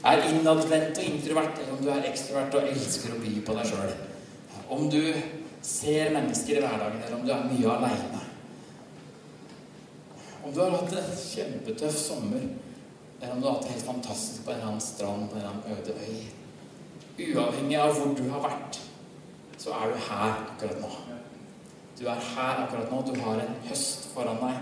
er 0.05 0.25
innadvendt 0.29 1.01
og 1.01 1.05
introvert, 1.05 1.57
eller 1.57 1.73
om 1.77 1.85
du 1.85 1.91
er 1.93 2.09
ekstrovert 2.11 2.57
og 2.59 2.69
elsker 2.69 3.15
å 3.15 3.21
by 3.23 3.33
på 3.47 3.57
deg 3.57 3.71
sjøl, 3.71 3.95
om 4.69 4.91
du 4.93 5.01
ser 5.65 6.13
mennesker 6.13 6.59
i 6.59 6.65
hverdagen, 6.65 7.01
eller 7.07 7.17
om 7.17 7.25
du 7.25 7.33
er 7.35 7.47
mye 7.49 7.77
aleine 7.77 8.25
Om 10.45 10.53
du 10.55 10.61
har 10.63 10.77
hatt 10.77 10.93
en 10.97 11.09
kjempetøff 11.19 11.97
sommer 11.99 12.45
eller 13.21 13.33
om 13.35 13.41
du 13.41 13.47
har 13.47 13.55
hatt 13.55 13.67
det 13.67 13.73
helt 13.73 13.87
fantastisk 13.87 14.45
på 14.45 14.51
en 14.51 14.57
eller 14.57 14.69
annen 14.69 14.81
strand 14.81 15.31
på 15.31 15.37
en 15.37 15.41
eller 15.41 15.51
annen 15.51 15.79
øde 15.79 15.93
øy. 16.09 16.21
Uavhengig 17.19 17.79
av 17.83 17.97
hvor 17.99 18.13
du 18.15 18.25
har 18.31 18.45
vært, 18.45 18.81
så 19.59 19.75
er 19.75 19.91
du 19.91 19.97
her 20.07 20.35
akkurat 20.53 20.83
nå. 20.83 20.91
Du 21.99 22.05
er 22.07 22.21
her 22.35 22.61
akkurat 22.63 22.93
nå. 22.93 23.01
Du 23.03 23.21
har 23.25 23.41
en 23.43 23.57
høst 23.67 24.07
foran 24.15 24.39
deg. 24.39 24.61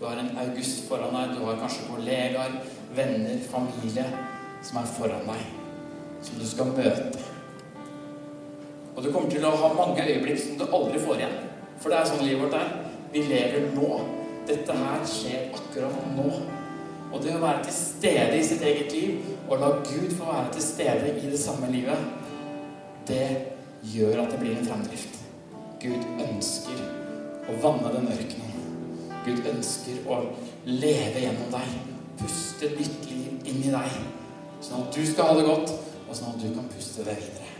Du 0.00 0.06
har 0.06 0.16
en 0.22 0.30
august 0.40 0.86
foran 0.88 1.12
deg. 1.12 1.34
Du 1.36 1.44
har 1.44 1.60
kanskje 1.60 1.84
kollegaer, 1.90 2.54
venner, 2.96 3.42
familie 3.50 4.06
som 4.64 4.80
er 4.80 4.92
foran 4.96 5.28
deg. 5.28 5.42
Som 6.24 6.40
du 6.40 6.46
skal 6.48 6.72
møte. 6.72 7.26
Og 8.96 9.04
du 9.04 9.12
kommer 9.12 9.28
til 9.30 9.44
å 9.44 9.52
ha 9.52 9.68
mange 9.76 10.06
øyeblikk 10.08 10.40
som 10.40 10.56
du 10.58 10.64
aldri 10.64 11.02
får 11.02 11.20
igjen. 11.20 11.36
For 11.78 11.92
det 11.92 11.98
er 12.00 12.08
sånn 12.08 12.24
livet 12.24 12.46
vårt 12.46 12.56
er. 12.56 12.72
Vi 13.12 13.26
lever 13.28 13.68
nå. 13.76 13.90
Dette 14.48 14.74
her 14.80 15.04
skjer 15.06 15.52
akkurat 15.60 16.08
nå. 16.16 16.30
Og 17.12 17.22
det 17.24 17.34
å 17.34 17.42
være 17.42 17.64
til 17.64 17.76
stede 17.76 18.36
i 18.36 18.44
sitt 18.44 18.64
eget 18.64 18.92
liv 18.92 19.22
og 19.48 19.62
la 19.62 19.70
Gud 19.80 20.10
få 20.12 20.28
være 20.28 20.52
til 20.56 20.64
stede 20.64 21.14
i 21.16 21.30
det 21.30 21.40
samme 21.40 21.70
livet, 21.72 22.02
det 23.08 23.28
gjør 23.94 24.24
at 24.24 24.34
det 24.34 24.40
blir 24.42 24.58
en 24.58 24.68
framdrift. 24.68 25.16
Gud 25.80 26.04
ønsker 26.20 26.80
å 27.48 27.56
vanne 27.62 27.92
den 27.94 28.10
ørkenen. 28.12 28.48
Gud 29.24 29.46
ønsker 29.48 30.04
å 30.10 30.20
leve 30.68 31.22
gjennom 31.24 31.52
deg. 31.54 31.76
Puste 32.18 32.72
nytt 32.74 33.08
liv 33.08 33.48
inn 33.48 33.62
i 33.62 33.72
deg. 33.72 33.98
Sånn 34.64 34.84
at 34.84 34.96
du 34.96 35.04
skal 35.06 35.30
ha 35.30 35.38
det 35.38 35.46
godt, 35.46 35.72
og 36.08 36.16
sånn 36.16 36.34
at 36.34 36.42
du 36.42 36.48
kan 36.52 36.68
puste 36.72 37.06
det 37.06 37.16
videre. 37.20 37.52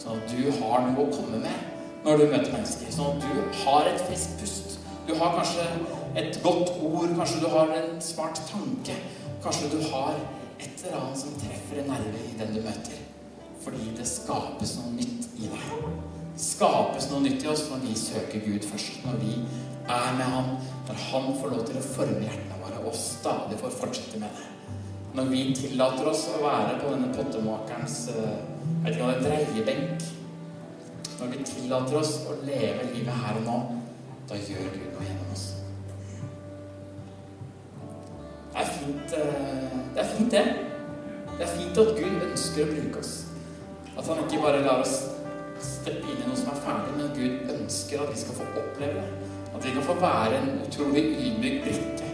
Sånn 0.00 0.20
at 0.20 0.32
du 0.34 0.50
har 0.60 0.84
noe 0.88 1.06
å 1.06 1.12
komme 1.14 1.40
med 1.44 2.04
når 2.04 2.20
du 2.20 2.26
møter 2.30 2.52
mennesker. 2.52 2.92
Sånn 2.92 3.16
at 3.16 3.24
du 3.24 3.62
har 3.62 3.88
et 3.90 4.02
friskt 4.08 4.36
pust. 4.42 4.75
Du 5.06 5.14
har 5.14 5.36
kanskje 5.36 5.64
et 6.18 6.38
godt 6.42 6.72
ord, 6.82 7.12
kanskje 7.14 7.42
du 7.44 7.48
har 7.52 7.70
en 7.76 8.00
smart 8.02 8.40
tanke. 8.50 8.96
Kanskje 9.44 9.68
du 9.70 9.78
har 9.92 10.16
et 10.58 10.82
eller 10.84 10.96
annet 10.98 11.20
som 11.20 11.36
treffer 11.38 11.82
en 11.82 11.92
nerve 11.92 12.22
i 12.26 12.34
den 12.40 12.56
du 12.56 12.60
møter. 12.64 13.04
Fordi 13.62 13.92
det 13.98 14.06
skapes 14.08 14.74
noe 14.80 14.96
nytt 14.96 15.28
i 15.38 15.52
deg. 15.52 15.86
Skapes 16.40 17.06
noe 17.12 17.22
nytt 17.22 17.46
i 17.46 17.52
oss 17.52 17.68
når 17.70 17.84
vi 17.86 17.94
søker 18.00 18.42
Gud 18.48 18.66
først. 18.66 18.98
Når 19.06 19.22
vi 19.22 19.38
er 19.86 20.18
med 20.18 20.26
Han. 20.34 20.52
Når 20.88 21.00
Han 21.12 21.32
får 21.40 21.54
lov 21.54 21.64
til 21.70 21.78
å 21.78 21.86
forme 21.86 22.26
hjertene 22.26 22.60
våre 22.64 22.82
og 22.82 22.98
stadig 22.98 23.60
får 23.62 23.78
fortsette 23.78 24.20
med 24.22 24.34
det. 24.34 24.50
Når 25.16 25.32
vi 25.32 25.46
tillater 25.56 26.10
oss 26.10 26.26
å 26.34 26.42
være 26.42 26.76
på 26.82 26.92
denne 26.92 27.14
pottemakerens 27.14 28.02
eh, 28.12 28.36
jeg 28.84 28.98
vet 28.98 29.00
ikke 29.00 29.22
dreiebenk. 29.24 30.06
Når 31.16 31.32
vi 31.32 31.44
tillater 31.48 31.98
oss 32.02 32.16
å 32.28 32.36
leve 32.44 32.90
livet 32.90 33.22
her 33.22 33.38
og 33.40 33.46
nå, 33.46 33.58
da 34.28 34.38
gjør 34.40 34.70
Gud 34.74 34.86
noe 34.94 35.06
gjennom 35.06 35.34
oss. 35.34 35.44
Det 38.52 38.62
er 38.62 38.72
fint, 38.72 39.12
eh, 39.18 39.76
det. 39.94 40.00
er 40.02 40.08
fint, 40.16 40.30
det. 40.30 40.44
Det 41.36 41.44
er 41.46 41.52
fint 41.52 41.78
at 41.78 41.92
Gud 41.98 42.24
ønsker 42.30 42.64
å 42.64 42.72
bruke 42.72 43.02
oss. 43.04 43.14
At 43.96 44.08
han 44.08 44.24
ikke 44.24 44.42
bare 44.42 44.64
lar 44.64 44.82
oss 44.82 44.96
steppe 45.62 46.04
inn 46.10 46.24
i 46.24 46.28
noe 46.28 46.36
som 46.36 46.50
er 46.52 46.62
ferdig, 46.64 46.96
men 46.96 47.14
Gud 47.16 47.54
ønsker 47.54 48.02
at 48.02 48.12
vi 48.12 48.22
skal 48.24 48.40
få 48.40 48.48
oppleve 48.62 49.04
det. 49.04 49.32
At 49.54 49.64
vi 49.64 49.74
kan 49.76 49.86
få 49.86 49.94
være 50.00 50.40
en 50.40 50.50
utrolig 50.66 51.04
ydmyk 51.16 51.62
brikke 51.64 52.10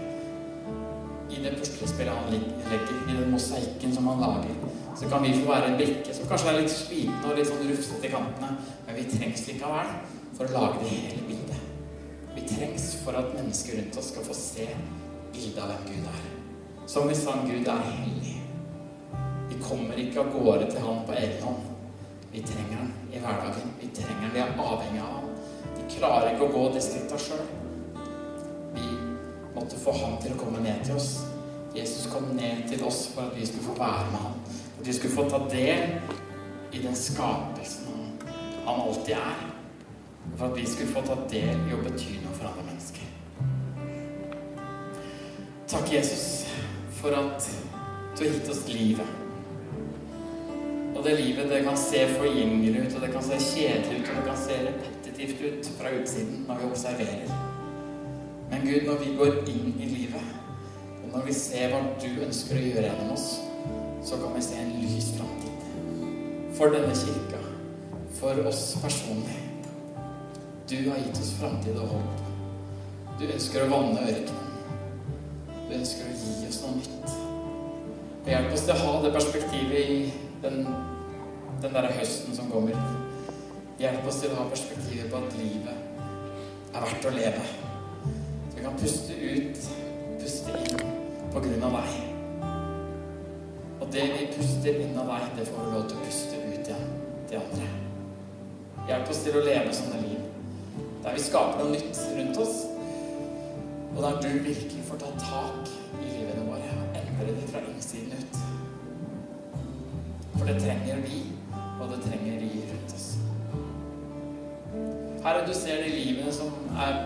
i 1.33 1.41
det 1.43 1.55
puslespillet 1.59 2.13
han 2.13 2.35
legger, 2.35 2.99
i 3.09 3.17
den 3.17 3.31
mosaikken 3.33 3.95
som 3.95 4.07
han 4.07 4.21
lager. 4.21 4.73
Så 5.01 5.09
kan 5.09 5.23
vi 5.25 5.33
få 5.41 5.49
være 5.49 5.71
en 5.73 5.79
brikke 5.81 6.15
som 6.15 6.29
kanskje 6.29 6.53
er 6.53 6.61
litt 6.61 6.75
sliten 6.75 7.25
og 7.25 7.39
litt 7.39 7.49
sånn 7.49 7.65
rufsete 7.71 8.11
i 8.11 8.13
kantene, 8.13 8.59
men 8.87 8.99
vi 9.01 9.09
trengs 9.15 9.47
likevel 9.49 9.95
for 10.37 10.45
å 10.45 10.53
lage 10.59 10.85
det 10.85 10.93
hele 10.93 11.25
bildet. 11.25 11.42
Vi 12.35 12.47
trengs 12.49 12.95
for 13.05 13.13
at 13.19 13.35
mennesker 13.35 13.79
rundt 13.79 13.97
oss 13.97 14.09
skal 14.13 14.25
få 14.25 14.35
se 14.35 14.69
bildet 15.33 15.59
av 15.63 15.73
hvem 15.73 15.91
Gud 15.91 16.07
er. 16.09 16.23
Som 16.87 17.09
vi 17.09 17.15
sang, 17.15 17.45
Gud 17.49 17.69
er 17.69 17.85
hellig. 17.89 18.39
Vi 19.49 19.59
kommer 19.63 19.99
ikke 20.01 20.21
av 20.21 20.33
gårde 20.33 20.71
til 20.71 20.81
Han 20.81 21.05
på 21.07 21.17
egen 21.17 21.43
hånd. 21.45 21.69
Vi 22.33 22.43
trenger 22.49 22.81
Han 22.81 22.93
i 23.13 23.21
hverdagen. 23.21 23.75
Vi 23.81 23.91
trenger 23.97 24.23
Han, 24.23 24.33
vi 24.35 24.41
er 24.41 24.65
avhengig 24.65 25.05
av 25.05 25.13
Han. 25.19 25.29
Vi 25.77 25.87
klarer 25.97 26.33
ikke 26.33 26.49
å 26.49 26.55
gå 26.57 26.65
det 26.75 26.83
skrittet 26.85 27.27
sjøl. 27.27 27.45
Vi 28.75 28.89
måtte 29.55 29.81
få 29.85 29.95
Han 30.01 30.19
til 30.25 30.35
å 30.35 30.41
komme 30.41 30.65
ned 30.65 30.85
til 30.89 30.97
oss. 30.97 31.13
Jesus 31.77 32.09
kom 32.13 32.33
ned 32.37 32.67
til 32.69 32.85
oss 32.85 33.07
for 33.15 33.29
at 33.29 33.37
vi 33.37 33.47
skulle 33.49 33.69
få 33.71 33.79
være 33.79 34.11
med 34.11 34.27
Han. 34.27 34.43
At 34.81 34.87
vi 34.89 34.97
skulle 34.97 35.17
få 35.17 35.29
ta 35.29 35.45
del 35.53 35.97
i 36.73 36.83
den 36.83 36.97
skapelsen 36.97 38.21
Han 38.65 38.87
alltid 38.89 39.19
er. 39.21 39.52
For 40.37 40.47
at 40.49 40.57
vi 40.57 40.67
skulle 40.67 40.93
få 40.93 41.03
ta 41.07 41.17
del 41.31 41.67
i 41.69 41.75
å 41.77 41.83
bety 41.83 42.19
noe 42.23 42.37
for 42.37 42.51
andre 42.51 42.67
mennesker. 42.71 43.09
Takk, 45.73 45.93
Jesus, 45.93 46.47
for 47.01 47.17
at 47.17 47.47
du 48.19 48.25
har 48.25 48.33
gitt 48.35 48.51
oss 48.53 48.67
livet. 48.69 49.19
Og 50.93 51.05
det 51.05 51.15
livet 51.19 51.49
det 51.51 51.63
kan 51.65 51.79
se 51.81 52.03
forgjengelig 52.19 52.83
ut, 52.83 52.97
og 52.97 53.07
det 53.07 53.13
kan 53.15 53.25
se 53.25 53.39
kjedelig 53.41 54.03
ut, 54.03 54.11
og 54.11 54.19
det 54.19 54.27
kan 54.27 54.43
se 54.43 54.59
repetitivt 54.67 55.41
ut 55.47 55.71
fra 55.79 55.95
utsiden 55.97 56.45
når 56.49 56.61
vi 56.61 56.69
observerer. 56.69 57.33
Men 58.51 58.67
Gud, 58.67 58.83
når 58.87 59.01
vi 59.01 59.15
går 59.17 59.39
inn 59.49 59.73
i 59.81 59.89
livet, 59.89 60.35
og 61.03 61.09
når 61.15 61.25
vi 61.27 61.37
ser 61.37 61.73
hva 61.73 61.81
du 62.03 62.11
ønsker 62.27 62.59
å 62.59 62.67
gjøre 62.67 62.85
gjennom 62.91 63.15
oss, 63.17 63.31
så 64.05 64.19
kan 64.21 64.37
vi 64.37 64.45
se 64.45 64.61
en 64.61 64.75
lys 64.83 65.09
framtid. 65.17 65.65
For 66.59 66.75
denne 66.75 66.93
kirka, 66.93 67.41
for 68.21 68.45
oss 68.53 68.67
personlig. 68.83 69.52
Du 70.73 70.91
har 70.91 70.97
gitt 70.97 71.19
oss 71.21 71.35
framtid 71.37 71.77
og 71.77 71.91
håp. 71.93 72.21
Du 73.21 73.27
ønsker 73.27 73.67
å 73.67 73.69
vanne 73.69 74.07
ørkenen. 74.09 74.71
Du 75.69 75.75
ønsker 75.77 76.07
å 76.09 76.15
gi 76.17 76.47
oss 76.49 76.61
noe 76.63 76.79
nytt. 76.79 77.13
Hjelp 78.25 78.55
oss 78.57 78.65
til 78.65 78.73
å 78.73 78.87
ha 78.87 78.95
det 79.03 79.11
perspektivet 79.13 79.91
i 79.93 79.99
den, 80.41 80.65
den 81.61 81.77
derre 81.77 81.91
høsten 81.99 82.39
som 82.39 82.49
kommer. 82.49 82.81
Hjelp 83.83 84.09
oss 84.09 84.23
til 84.23 84.33
å 84.33 84.39
ha 84.41 84.47
perspektivet 84.49 85.13
på 85.13 85.21
at 85.21 85.37
livet 85.43 86.73
er 86.73 86.89
verdt 86.89 87.11
å 87.11 87.15
leve. 87.19 87.45
Så 88.07 88.57
vi 88.57 88.65
kan 88.65 88.81
puste 88.81 89.21
ut, 89.21 89.71
puste 90.25 90.57
inn 90.63 90.83
på 91.37 91.45
grunn 91.51 91.69
av 91.69 91.79
deg. 91.83 92.01
Og 93.77 93.87
det 93.93 94.09
vi 94.17 94.33
puster 94.39 94.81
inn 94.87 94.97
av 95.05 95.13
deg, 95.19 95.31
det 95.37 95.49
får 95.53 95.69
vi 95.69 95.77
lov 95.77 95.87
til 95.93 96.01
å 96.01 96.09
puste 96.09 96.43
ut 96.49 96.75
igjen 96.75 96.93
til 97.29 97.45
andre. 97.45 97.73
Hjelp 98.89 99.13
oss 99.13 99.27
til 99.29 99.37
å 99.37 99.49
leve 99.53 99.81
sånne 99.83 100.05
liv. 100.09 100.22
Der 101.03 101.17
vi 101.17 101.23
skaper 101.23 101.59
noe 101.59 101.73
nytt 101.75 101.99
rundt 102.17 102.39
oss. 102.39 102.59
Og 103.97 104.03
der 104.03 104.21
du 104.23 104.29
virkelig 104.45 104.85
får 104.89 105.01
ta 105.03 105.11
tak 105.19 105.73
i 105.99 106.07
livene 106.07 106.47
våre 106.47 106.71
og 106.79 106.97
endre 107.01 107.35
det 107.37 107.49
fra 107.51 107.61
innsiden 107.67 108.13
ut. 108.19 108.39
For 110.37 110.49
det 110.49 110.57
trenger 110.63 111.03
vi, 111.05 111.19
og 111.81 111.91
det 111.91 111.99
trenger 112.07 112.41
de 112.41 112.51
rundt 112.71 112.95
oss. 112.97 113.09
Herre, 115.25 115.47
du 115.47 115.53
ser 115.55 115.85
de 115.85 115.91
livene 115.91 116.33
som, 116.35 116.55
er, 116.87 117.05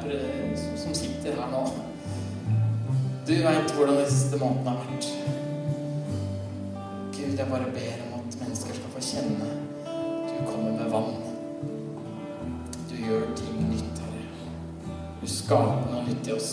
som 0.76 0.94
sitter 0.94 1.40
her 1.40 1.50
nå. 1.52 1.64
Du 3.26 3.34
veit 3.34 3.72
hvordan 3.74 3.98
de 3.98 4.06
siste 4.10 4.38
månedene 4.38 4.70
har 4.70 4.84
vært. 4.86 5.08
Gud, 7.16 7.38
jeg 7.38 7.48
bare 7.50 7.72
ber 7.74 8.04
om 8.06 8.20
at 8.20 8.40
mennesker 8.44 8.78
skal 8.78 8.92
få 8.94 9.06
kjenne 9.10 9.54
du 9.86 10.36
kommer 10.46 10.72
med 10.78 10.90
vann. 10.92 11.25
Du 15.46 15.50
skaper 15.52 15.92
noe 15.92 16.02
nytt 16.02 16.26
i 16.26 16.32
oss. 16.34 16.46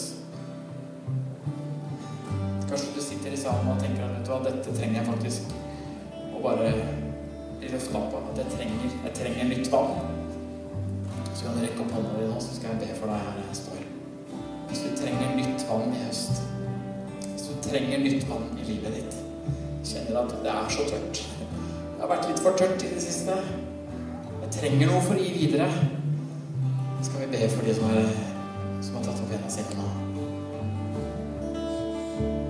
Kanskje 2.70 2.92
du 2.94 3.00
sitter 3.02 3.34
i 3.34 3.38
salen 3.42 3.72
og 3.72 3.80
tenker 3.82 4.04
at 4.06 4.44
dette 4.46 4.70
trenger 4.70 5.00
jeg 5.00 5.08
faktisk 5.08 5.54
å 6.30 6.42
bare 6.44 6.68
løfte 7.64 7.96
opp 7.98 8.12
av. 8.20 8.28
At 8.30 8.42
jeg 8.44 8.52
trenger, 8.52 8.92
jeg 9.08 9.16
trenger 9.18 9.48
nytt 9.50 9.72
vann. 9.74 9.96
Så 11.34 11.40
kan 11.40 11.58
du 11.58 11.64
rekke 11.64 11.82
opp 11.82 11.96
hånda 11.96 12.12
di 12.20 12.28
nå, 12.30 12.38
så 12.38 12.54
skal 12.54 12.70
jeg 12.70 12.84
be 12.84 12.98
for 13.00 13.10
deg 13.10 13.24
her 13.26 13.40
jeg 13.42 13.58
står. 13.64 13.80
Hvis 14.70 14.84
du 14.84 14.92
trenger 15.00 15.32
nytt 15.40 15.66
vann 15.72 15.88
i 15.90 16.02
høst, 16.04 16.44
hvis 17.32 17.48
du 17.48 17.56
trenger 17.66 18.04
nytt 18.04 18.28
vann 18.30 18.46
i 18.60 18.68
livet 18.68 19.00
ditt, 19.00 19.18
kjenner 19.90 20.20
at 20.22 20.36
det 20.44 20.52
er 20.52 20.70
så 20.76 20.86
tørt. 20.92 21.24
Det 21.48 22.04
har 22.04 22.12
vært 22.14 22.30
litt 22.30 22.44
for 22.46 22.62
tørt 22.62 22.86
i 22.86 22.94
det 22.94 23.02
siste. 23.02 23.40
Jeg 24.44 24.54
trenger 24.60 24.94
noe 24.94 25.02
for 25.10 25.18
å 25.18 25.26
gi 25.26 25.34
videre. 25.40 25.72
Skal 27.02 27.26
vi 27.26 27.32
be 27.34 27.50
for 27.56 27.66
de 27.66 27.76
som 27.80 27.90
har, 27.90 28.14
sine 29.52 29.76
nå. 29.80 29.88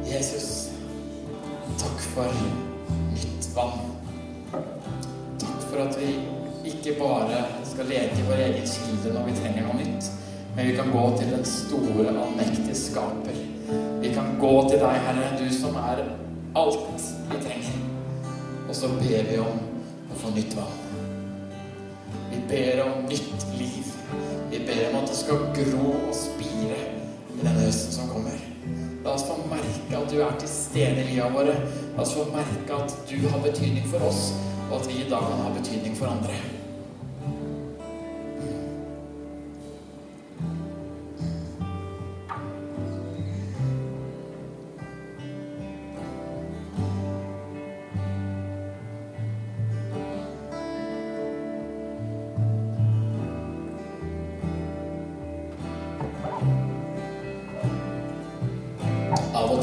Jesus, 0.08 0.70
takk 1.82 2.00
for 2.14 2.30
nytt 3.14 3.50
vann. 3.56 3.80
Takk 5.42 5.64
for 5.70 5.86
at 5.88 5.98
vi 6.02 6.12
ikke 6.70 6.98
bare 7.00 7.46
skal 7.66 7.90
lete 7.90 8.20
i 8.20 8.28
vår 8.28 8.44
egen 8.46 8.68
kilde 8.68 9.14
når 9.16 9.26
vi 9.30 9.38
trenger 9.40 9.66
noe 9.68 9.80
nytt, 9.80 10.12
men 10.56 10.70
vi 10.70 10.76
kan 10.78 10.92
gå 10.94 11.08
til 11.18 11.34
den 11.34 11.46
store, 11.50 12.12
allmektige 12.14 12.78
skaper. 12.78 13.42
Vi 14.04 14.14
kan 14.14 14.36
gå 14.40 14.54
til 14.70 14.80
deg, 14.84 15.02
Herre, 15.08 15.32
du 15.40 15.48
som 15.56 15.76
er 15.82 16.04
alt 16.60 17.10
vi 17.32 17.42
trenger. 17.48 17.82
Og 18.68 18.76
så 18.76 18.90
ber 19.00 19.28
vi 19.30 19.40
om 19.42 19.60
å 20.14 20.20
få 20.22 20.32
nytt 20.36 20.54
vann. 20.58 20.80
Vi 22.30 22.42
ber 22.50 22.84
om 22.86 23.04
nytt 23.10 23.48
liv. 23.58 23.90
Vi 24.52 24.62
ber 24.68 24.88
om 24.92 25.02
at 25.02 25.10
det 25.10 25.18
skal 25.18 25.48
gro 25.58 25.92
og 25.96 26.16
du 30.14 30.22
er 30.22 30.40
til 30.40 30.50
stede 30.50 31.02
i 31.02 31.08
livet 31.14 31.34
våre. 31.34 31.56
La 31.96 32.02
oss 32.06 32.14
få 32.14 32.26
merke 32.34 32.78
at 32.78 32.98
du 33.10 33.18
har 33.28 33.46
betydning 33.46 33.86
for 33.90 34.10
oss, 34.10 34.34
og 34.70 34.82
at 34.82 34.90
vi 34.90 35.02
i 35.02 35.10
dag 35.10 35.30
kan 35.30 35.48
ha 35.48 35.54
betydning 35.58 35.98
for 35.98 36.14
andre. 36.14 36.53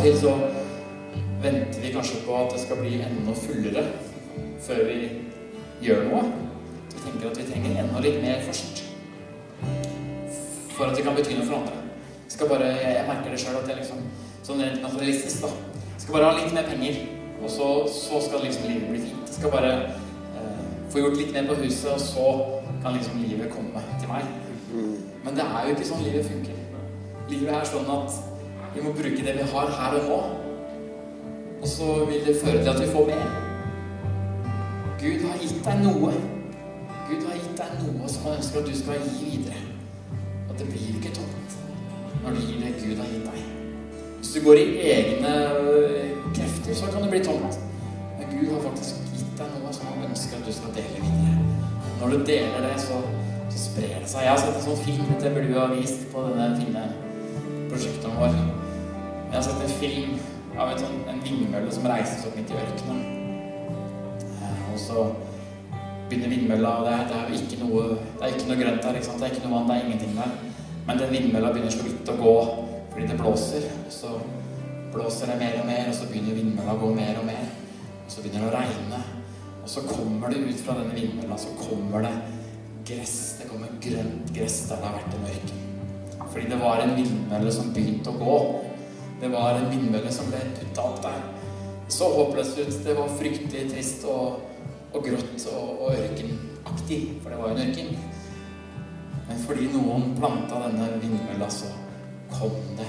Og 0.00 0.06
til 0.06 0.14
så 0.16 0.30
venter 1.42 1.80
vi 1.82 1.90
kanskje 1.92 2.22
på 2.24 2.36
at 2.36 2.52
det 2.54 2.60
skal 2.62 2.78
bli 2.80 2.94
enda 3.04 3.32
fullere 3.36 3.82
før 4.64 4.78
vi 4.86 5.08
gjør 5.84 6.06
noe. 6.06 6.22
Vi 6.94 7.02
tenker 7.04 7.26
at 7.28 7.40
vi 7.40 7.44
trenger 7.50 7.82
enda 7.82 8.00
litt 8.00 8.16
mer 8.22 8.40
først. 8.46 8.80
For 10.72 10.86
at 10.86 10.96
det 10.96 11.04
kan 11.04 11.18
bety 11.18 11.36
noe 11.36 11.44
for 11.50 11.58
andre. 11.58 11.82
Jeg, 12.22 12.32
skal 12.36 12.48
bare, 12.48 12.70
jeg, 12.78 12.94
jeg 12.96 13.04
merker 13.10 13.34
det 13.34 13.42
sjøl 13.42 13.58
at 13.60 13.68
jeg 13.68 13.82
liksom 13.82 14.00
Sånn 14.40 14.62
rent 14.64 14.80
naturalistisk, 14.80 15.44
da. 15.44 15.50
Jeg 15.92 16.06
skal 16.06 16.16
bare 16.16 16.30
ha 16.30 16.38
litt 16.38 16.54
mer 16.56 16.64
penger, 16.70 16.96
og 17.42 17.52
så, 17.52 17.68
så 17.92 18.22
skal 18.24 18.46
liksom 18.46 18.70
livet 18.70 18.88
bli 18.88 19.02
fint. 19.02 19.28
Jeg 19.28 19.36
skal 19.36 19.52
bare 19.52 19.74
eh, 19.84 20.64
få 20.88 21.04
gjort 21.04 21.20
litt 21.20 21.36
mer 21.36 21.50
på 21.50 21.58
huset, 21.60 21.90
og 21.92 22.00
så 22.00 22.24
kan 22.80 22.96
liksom 22.96 23.20
livet 23.20 23.52
komme 23.52 23.84
til 24.00 24.08
meg. 24.08 24.32
Men 25.26 25.36
det 25.36 25.44
er 25.44 25.68
jo 25.68 25.76
ikke 25.76 25.92
sånn 25.92 26.02
livet 26.08 26.32
funker. 26.32 26.66
Livet 27.28 27.52
er 27.52 27.68
sånn 27.68 27.94
at 27.98 28.29
vi 28.74 28.82
må 28.84 28.92
bruke 28.92 29.24
det 29.26 29.34
vi 29.38 29.46
har 29.52 29.72
her 29.78 29.96
og 29.98 30.08
nå. 30.08 30.20
Og 31.60 31.68
så 31.68 32.04
vil 32.08 32.26
det 32.26 32.36
føre 32.44 32.62
til 32.62 32.70
at 32.72 32.80
vi 32.80 32.92
får 32.92 33.06
mer. 33.06 33.30
Gud 35.00 35.24
har 35.28 35.38
gitt 35.42 35.64
deg 35.64 35.82
noe. 35.84 36.12
Gud 37.08 37.24
har 37.26 37.36
gitt 37.40 37.56
deg 37.58 37.74
noe 37.82 38.08
som 38.08 38.28
han 38.28 38.38
ønsker 38.38 38.60
at 38.60 38.68
du 38.68 38.76
skal 38.78 39.02
gi 39.06 39.30
videre. 39.30 39.62
At 40.50 40.58
det 40.58 40.68
blir 40.68 41.00
ikke 41.00 41.14
tomt 41.16 41.56
når 42.20 42.36
du 42.36 42.40
gir 42.44 42.60
det 42.60 42.72
Gud 42.82 42.96
har 43.00 43.08
gitt 43.08 43.26
deg. 43.26 43.44
Hvis 44.18 44.32
du 44.34 44.40
går 44.44 44.58
i 44.60 44.66
egne 44.92 45.34
øh, 45.60 46.08
krefter, 46.36 46.74
så 46.74 46.90
kan 46.92 47.02
det 47.02 47.10
bli 47.10 47.22
tomt. 47.24 47.58
Men 48.18 48.26
Gud 48.34 48.52
har 48.52 48.62
faktisk 48.68 49.00
gitt 49.16 49.32
deg 49.38 49.54
noe 49.56 49.72
som 49.72 49.88
han 49.88 50.08
ønsker 50.10 50.36
at 50.36 50.46
du 50.46 50.52
skal 50.52 50.74
dele 50.76 51.00
videre. 51.00 51.36
Når 52.00 52.14
du 52.14 52.24
deler 52.28 52.66
det, 52.68 52.74
så, 52.84 53.00
så 53.50 53.64
sprer 53.64 53.96
det 53.98 54.08
seg. 54.12 54.26
Jeg 54.26 54.34
har 54.34 54.42
sett 54.44 54.60
en 54.60 54.66
sånn 54.68 54.82
film, 54.84 55.14
det 55.24 55.34
burde 55.36 55.68
vi 55.72 55.80
vist 55.80 56.04
på 56.12 56.26
denne 56.28 56.50
fine 56.60 56.88
prosjektet 57.72 58.20
vår. 58.20 58.59
Jeg 59.30 59.36
har 59.38 59.42
sett 59.46 59.60
en 59.62 59.74
film 59.78 60.14
av 60.58 60.72
en, 60.72 60.80
sånn, 60.82 60.96
en 61.08 61.20
vindmølle 61.22 61.70
som 61.70 61.84
reises 61.86 62.24
opp 62.26 62.34
midt 62.34 62.50
i 62.50 62.56
ørkenen. 62.58 63.02
Eh, 64.42 64.64
Og 64.72 64.78
så 64.82 65.04
begynner 66.10 66.32
vindmølla, 66.32 66.72
og 66.80 66.88
det 66.88 66.94
er, 66.96 67.04
det 67.06 67.18
er 67.20 67.28
jo 67.30 67.38
ikke 67.44 67.58
noe, 67.60 67.84
det 68.18 68.26
er 68.26 68.34
ikke 68.34 68.48
noe 68.48 68.58
grønt 68.58 68.82
der. 68.82 68.98
Det 68.98 69.28
er 69.28 69.36
ikke 69.36 69.44
noe 69.44 69.54
vann, 69.54 69.68
det 69.70 69.76
er 69.76 69.86
ingenting 69.86 70.16
der. 70.18 70.32
Men 70.88 70.98
den 70.98 71.14
vindmølla 71.14 71.52
begynner 71.54 71.74
så 71.76 71.86
vidt 71.86 72.10
å 72.10 72.16
gå 72.18 72.34
fordi 72.90 73.06
det 73.06 73.18
blåser. 73.20 73.68
Og 73.84 73.92
så 73.94 74.16
blåser 74.90 75.30
det 75.30 75.38
mer 75.38 75.60
og 75.60 75.68
mer, 75.70 75.86
og 75.92 75.94
så 75.94 76.08
begynner 76.10 76.34
vindmølla 76.40 76.74
å 76.74 76.80
gå 76.82 76.90
mer 76.96 77.20
og 77.20 77.28
mer. 77.30 77.46
Og 78.02 78.10
så 78.10 78.24
begynner 78.24 78.48
det 78.48 78.50
å 78.50 78.56
regne. 78.56 79.02
Og 79.60 79.70
så 79.70 79.84
kommer 79.86 80.34
det 80.34 80.42
ut 80.48 80.64
fra 80.64 80.74
denne 80.80 80.96
vindmølla, 80.98 81.38
så 81.38 81.54
kommer 81.60 82.02
det 82.08 82.16
gress. 82.90 83.16
Det 83.38 83.46
kommer 83.52 83.78
grønt 83.86 84.34
gress 84.34 84.64
der 84.66 84.82
det 84.82 84.90
har 84.90 84.98
vært 84.98 85.14
en 85.14 85.30
ørken. 85.30 85.62
Fordi 86.30 86.50
det 86.50 86.58
var 86.58 86.82
en 86.82 86.96
vindmølle 86.98 87.54
som 87.54 87.70
begynte 87.76 88.10
å 88.10 88.18
gå. 88.18 88.36
Det 89.20 89.28
var 89.28 89.58
en 89.58 89.68
vindmølle 89.68 90.12
som 90.12 90.30
ble 90.32 90.40
putta 90.56 90.84
opp 90.88 91.02
der. 91.04 91.20
Det 91.84 91.92
så 91.92 92.06
håpløst 92.14 92.58
ut. 92.58 92.76
Det 92.84 92.94
var 92.96 93.16
fryktelig 93.18 93.66
trist 93.72 94.04
og, 94.08 94.40
og 94.94 95.04
grått 95.04 95.44
og, 95.52 95.82
og 95.82 95.90
ørkenaktig, 95.92 97.00
for 97.20 97.28
det 97.28 97.40
var 97.40 97.50
jo 97.50 97.56
en 97.56 97.64
ørken. 97.66 97.90
Men 99.28 99.42
fordi 99.44 99.66
noen 99.74 100.14
planta 100.16 100.62
denne 100.64 100.86
vindmølla, 101.02 101.50
så 101.52 101.68
kom 102.32 102.56
det 102.78 102.88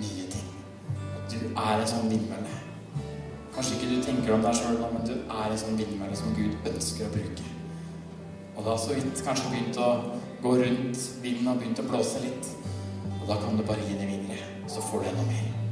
nye 0.00 0.26
ting. 0.32 0.48
Og 0.96 1.30
du 1.30 1.38
er 1.46 1.76
en 1.76 1.92
sånn 1.92 2.10
vindmølle. 2.10 2.56
Kanskje 3.54 3.78
ikke 3.78 3.92
du 3.92 4.02
tenker 4.02 4.34
om 4.34 4.42
deg 4.42 4.58
sjøl 4.58 4.80
nå, 4.80 4.90
men 4.96 5.06
du 5.06 5.14
er 5.14 5.46
en 5.46 5.62
sånn 5.62 5.78
vindmølle 5.78 6.18
som 6.18 6.34
Gud 6.34 6.68
ønsker 6.72 7.06
å 7.06 7.14
bruke. 7.14 7.46
Og 8.56 8.66
har 8.66 8.82
så 8.82 8.98
vidt 8.98 9.22
kanskje 9.22 9.54
begynt 9.54 9.78
å 9.78 9.92
gå 10.42 10.56
rundt, 10.58 11.06
vinden 11.22 11.46
har 11.52 11.62
begynt 11.62 11.84
å 11.84 11.86
blåse 11.86 12.26
litt. 12.26 12.50
Og 13.20 13.24
da 13.30 13.38
kan 13.38 13.54
du 13.54 13.62
bare 13.62 13.86
gi 13.86 13.94
det 13.94 14.10
videre, 14.10 14.52
så 14.66 14.82
får 14.90 15.06
du 15.06 15.10
enda 15.12 15.30
mer. 15.30 15.67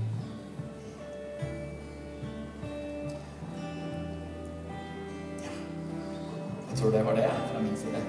Jeg 6.77 6.83
tror 6.83 6.91
det 6.93 7.05
var 7.05 7.15
det 7.17 7.29
fra 7.51 7.61
min 7.65 7.77
side. 7.77 8.01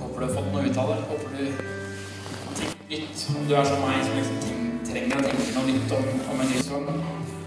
Håper 0.00 0.20
du 0.20 0.26
har 0.26 0.34
fått 0.34 0.50
noe 0.52 0.60
ut 0.62 0.76
av 0.78 0.90
det. 0.90 0.98
Håper 1.08 1.32
du 1.38 1.46
tenker 2.58 2.84
nytt. 2.92 3.22
Om 3.38 3.48
du 3.48 3.54
er 3.58 3.64
som 3.66 3.80
meg, 3.82 3.96
som 4.06 4.18
liksom 4.18 4.36
ting, 4.44 4.60
trenger 4.86 5.18
å 5.18 5.24
tenke 5.24 5.54
noe 5.56 5.64
nytt 5.66 5.94
om, 5.96 6.04
om 6.30 6.42
en 6.44 6.52
ny 6.52 6.60
sang. 6.68 6.84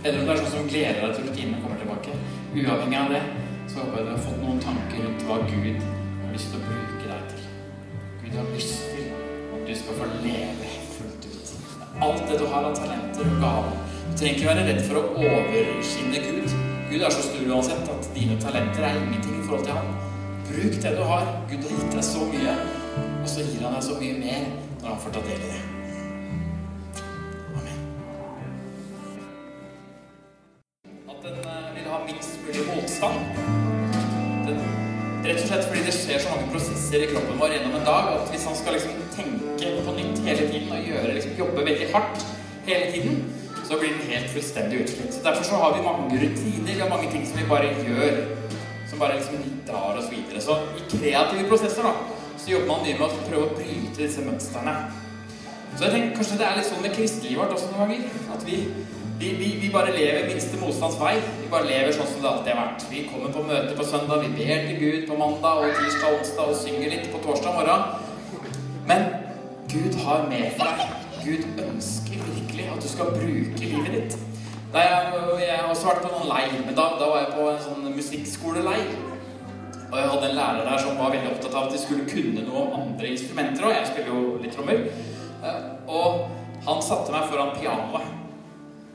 Eller 0.04 0.18
om 0.20 0.26
du 0.28 0.32
er 0.34 0.42
sånn 0.42 0.52
som 0.58 0.68
gleder 0.68 1.00
deg 1.00 1.14
til 1.16 1.30
rutinene 1.30 1.62
kommer 1.64 1.80
tilbake. 1.80 2.18
Uavhengig 2.58 3.00
av 3.00 3.16
det, 3.16 3.22
så 3.72 3.80
håper 3.80 4.02
jeg 4.02 4.10
du 4.10 4.12
har 4.12 4.20
fått 4.26 4.42
noen 4.42 4.60
tanker 4.66 5.00
rundt 5.06 5.24
hva 5.30 5.38
Gud 5.48 5.80
har 5.86 6.36
lyst 6.36 6.52
til 6.52 6.60
å 6.60 6.66
bruke 6.66 7.08
deg 7.14 7.32
til. 7.32 7.48
Gud 8.26 8.36
har 8.42 8.52
lyst 8.58 8.84
til 8.90 9.08
at 9.16 9.64
du 9.70 9.74
skal 9.80 10.00
få 10.02 10.10
leve 10.26 10.74
fullt 10.98 11.30
ut. 11.30 11.54
Alt 12.10 12.26
det 12.28 12.42
du 12.42 12.50
har 12.52 12.68
av 12.68 12.76
talenter 12.82 13.32
og 13.32 13.40
gaver. 13.46 13.80
Du 14.10 14.12
trenger 14.12 14.36
ikke 14.36 14.52
være 14.52 14.68
redd 14.74 14.84
for 14.90 15.00
å 15.00 15.08
overskinne 15.24 16.26
Gud. 16.28 16.60
Gud 16.92 17.00
er 17.00 17.16
så 17.16 17.24
stor 17.30 17.48
uansett 17.48 17.96
at 17.96 18.12
dine 18.12 18.36
talenter 18.44 18.90
er 18.90 19.00
ingenting 19.00 19.33
forhold 19.54 19.66
til 19.66 19.76
ham. 19.76 19.88
Bruk 20.48 20.76
det 20.84 20.98
du 20.98 21.04
har. 21.04 21.24
Gud 21.50 21.62
har 21.64 21.70
gitt 21.78 21.94
deg 21.96 22.06
så 22.06 22.22
mye, 22.34 22.54
og 23.22 23.28
så 23.30 23.44
gir 23.46 23.62
han 23.62 23.76
deg 23.76 23.84
så 23.86 23.98
mye 24.00 24.16
mer 24.24 24.48
når 24.82 24.88
han 24.90 25.02
får 25.04 25.14
ta 25.14 25.22
del 25.28 25.44
i 25.46 25.50
det. 25.52 25.62
Amen. 27.58 27.80
At 31.12 31.22
den 31.28 31.38
eh, 31.54 31.70
vil 31.76 31.88
ha 31.94 32.02
minst 32.08 32.42
mulig 32.48 32.66
motstand. 32.72 33.18
Rett 35.24 35.40
og 35.40 35.48
slett 35.48 35.70
fordi 35.70 35.86
det 35.86 35.96
skjer 35.96 36.20
så 36.20 36.34
mange 36.34 36.50
prosesser 36.52 37.06
i 37.06 37.14
kroppen 37.14 37.38
vår 37.40 37.54
gjennom 37.56 37.78
en 37.78 37.86
dag 37.88 38.10
at 38.18 38.34
hvis 38.34 38.50
han 38.50 38.58
skal 38.60 38.76
liksom 38.76 39.06
tenke 39.16 39.78
på 39.86 39.98
nytt 40.02 40.26
hele 40.26 40.50
tiden 40.50 40.74
og 40.74 40.90
gjøre, 40.90 41.14
liksom, 41.14 41.38
jobbe 41.40 41.70
veldig 41.70 41.94
hardt 41.94 42.26
hele 42.66 42.90
tiden, 42.92 43.22
så 43.64 43.78
blir 43.80 43.94
den 43.94 44.10
helt 44.10 44.34
fullstendig 44.34 44.82
utslitt. 44.84 45.22
Derfor 45.24 45.46
så 45.48 45.62
har 45.62 45.78
vi 45.78 45.86
mange 45.86 46.24
rutiner, 46.26 46.74
vi 46.74 46.82
har 46.82 46.92
mange 46.92 47.12
ting 47.14 47.24
som 47.30 47.40
vi 47.40 47.48
bare 47.54 47.72
gjør, 47.86 48.18
som 48.94 49.00
bare 49.00 49.16
liksom 49.16 49.36
drar 49.68 49.98
oss 49.98 50.12
videre. 50.12 50.42
Så 50.42 50.58
i 50.78 50.98
kreative 50.98 51.48
prosesser 51.50 51.84
da, 51.84 51.94
så 52.38 52.52
jobber 52.52 52.68
man 52.68 52.84
mye 52.86 52.98
med 53.00 53.08
å 53.08 53.28
prøve 53.28 53.48
å 53.48 53.56
bryte 53.58 53.98
disse 53.98 54.26
mønstrene. 54.26 54.76
Så 55.74 55.88
jeg 55.88 55.94
tenker 55.96 56.18
kanskje 56.20 56.38
det 56.38 56.48
er 56.48 56.60
litt 56.60 56.70
sånn 56.70 56.84
med 56.86 56.94
kristelivet 56.94 57.42
vårt 57.42 57.56
også 57.56 57.72
noen 57.72 57.82
ganger. 57.82 58.20
At 58.36 58.46
vi, 58.46 58.60
vi, 59.18 59.32
vi, 59.40 59.48
vi 59.64 59.72
bare 59.74 59.96
lever 59.96 60.28
minste 60.30 60.60
motstands 60.62 61.00
vei. 61.02 61.16
Vi 61.42 61.50
bare 61.50 61.70
lever 61.70 61.96
sånn 61.98 62.12
som 62.12 62.22
det 62.22 62.30
alltid 62.30 62.54
har 62.54 62.60
vært. 62.62 62.86
Vi 62.92 63.06
kommer 63.10 63.34
på 63.34 63.46
møte 63.48 63.78
på 63.80 63.88
søndag, 63.90 64.28
vi 64.28 64.36
ber 64.38 64.68
til 64.68 64.82
Gud 64.84 65.08
på 65.10 65.18
mandag 65.18 65.64
og 65.64 65.80
tirsdag 65.80 66.10
og 66.12 66.20
onsdag 66.20 66.52
og 66.54 66.60
synger 66.62 66.94
litt 66.94 67.10
på 67.14 67.24
torsdag 67.26 67.58
morgen. 67.58 67.88
Men 68.90 69.10
Gud 69.74 69.98
har 70.06 70.30
mer 70.30 70.54
for 70.60 70.70
deg. 70.70 71.00
Gud 71.24 71.66
ønsker 71.66 72.30
virkelig 72.30 72.70
at 72.70 72.86
du 72.86 72.92
skal 72.92 73.16
bruke 73.16 73.64
livet 73.64 73.98
ditt. 73.98 74.33
Da 74.74 74.82
jeg, 74.82 75.18
jeg 75.44 75.58
har 75.60 75.68
også 75.70 75.86
vært 75.86 76.02
på 76.02 76.12
noen 76.16 76.30
leir, 76.32 76.54
men 76.66 76.78
da, 76.78 76.86
da 76.98 77.10
var 77.12 77.20
jeg 77.22 77.34
på 77.36 77.50
en 77.52 77.60
sånn 77.62 77.90
musikkskoleleir. 77.94 78.88
Og 79.92 80.00
jeg 80.00 80.10
hadde 80.10 80.30
en 80.32 80.38
lærer 80.40 80.66
der 80.66 80.80
som 80.82 80.98
var 80.98 81.12
veldig 81.14 81.30
opptatt 81.36 81.54
av 81.54 81.68
at 81.68 81.76
de 81.76 81.82
skulle 81.84 82.08
kunne 82.10 82.46
noe 82.48 82.64
om 82.64 82.80
andre 82.80 83.12
instrumenter 83.14 83.68
òg. 83.68 83.76
Jeg 83.76 83.92
spiller 83.92 84.10
jo 84.10 84.40
litt 84.42 84.56
trommer. 84.58 84.88
Eh, 85.46 85.60
Og 85.94 86.24
han 86.66 86.82
satte 86.82 87.14
meg 87.14 87.30
foran 87.30 87.54
pianoet. 87.60 88.10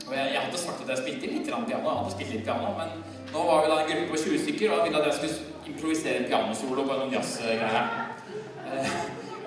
Og 0.09 0.11
jeg, 0.17 0.33
jeg 0.33 0.41
hadde 0.41 0.59
sagt 0.59 0.83
at 0.83 0.91
jeg 0.91 1.01
spilte 1.03 1.31
litt 1.31 1.47
piano, 1.47 1.69
jeg 1.69 1.79
hadde 1.85 2.11
spilt 2.17 2.33
litt 2.33 2.43
piano, 2.43 2.73
men 2.75 2.99
nå 3.29 3.45
var 3.45 3.63
vi 3.63 3.71
da 3.71 3.79
en 3.79 3.89
gruppe 3.93 4.11
på 4.11 4.21
20 4.25 4.43
stykker, 4.43 4.71
og 4.71 4.79
han 4.79 4.87
ville 4.89 4.99
at 4.99 5.07
jeg 5.07 5.17
skulle 5.19 5.69
improvisere 5.69 6.27
pianosolo 6.27 6.87
på 6.89 6.97
noen 6.97 7.13
jazzgreie. 7.13 7.83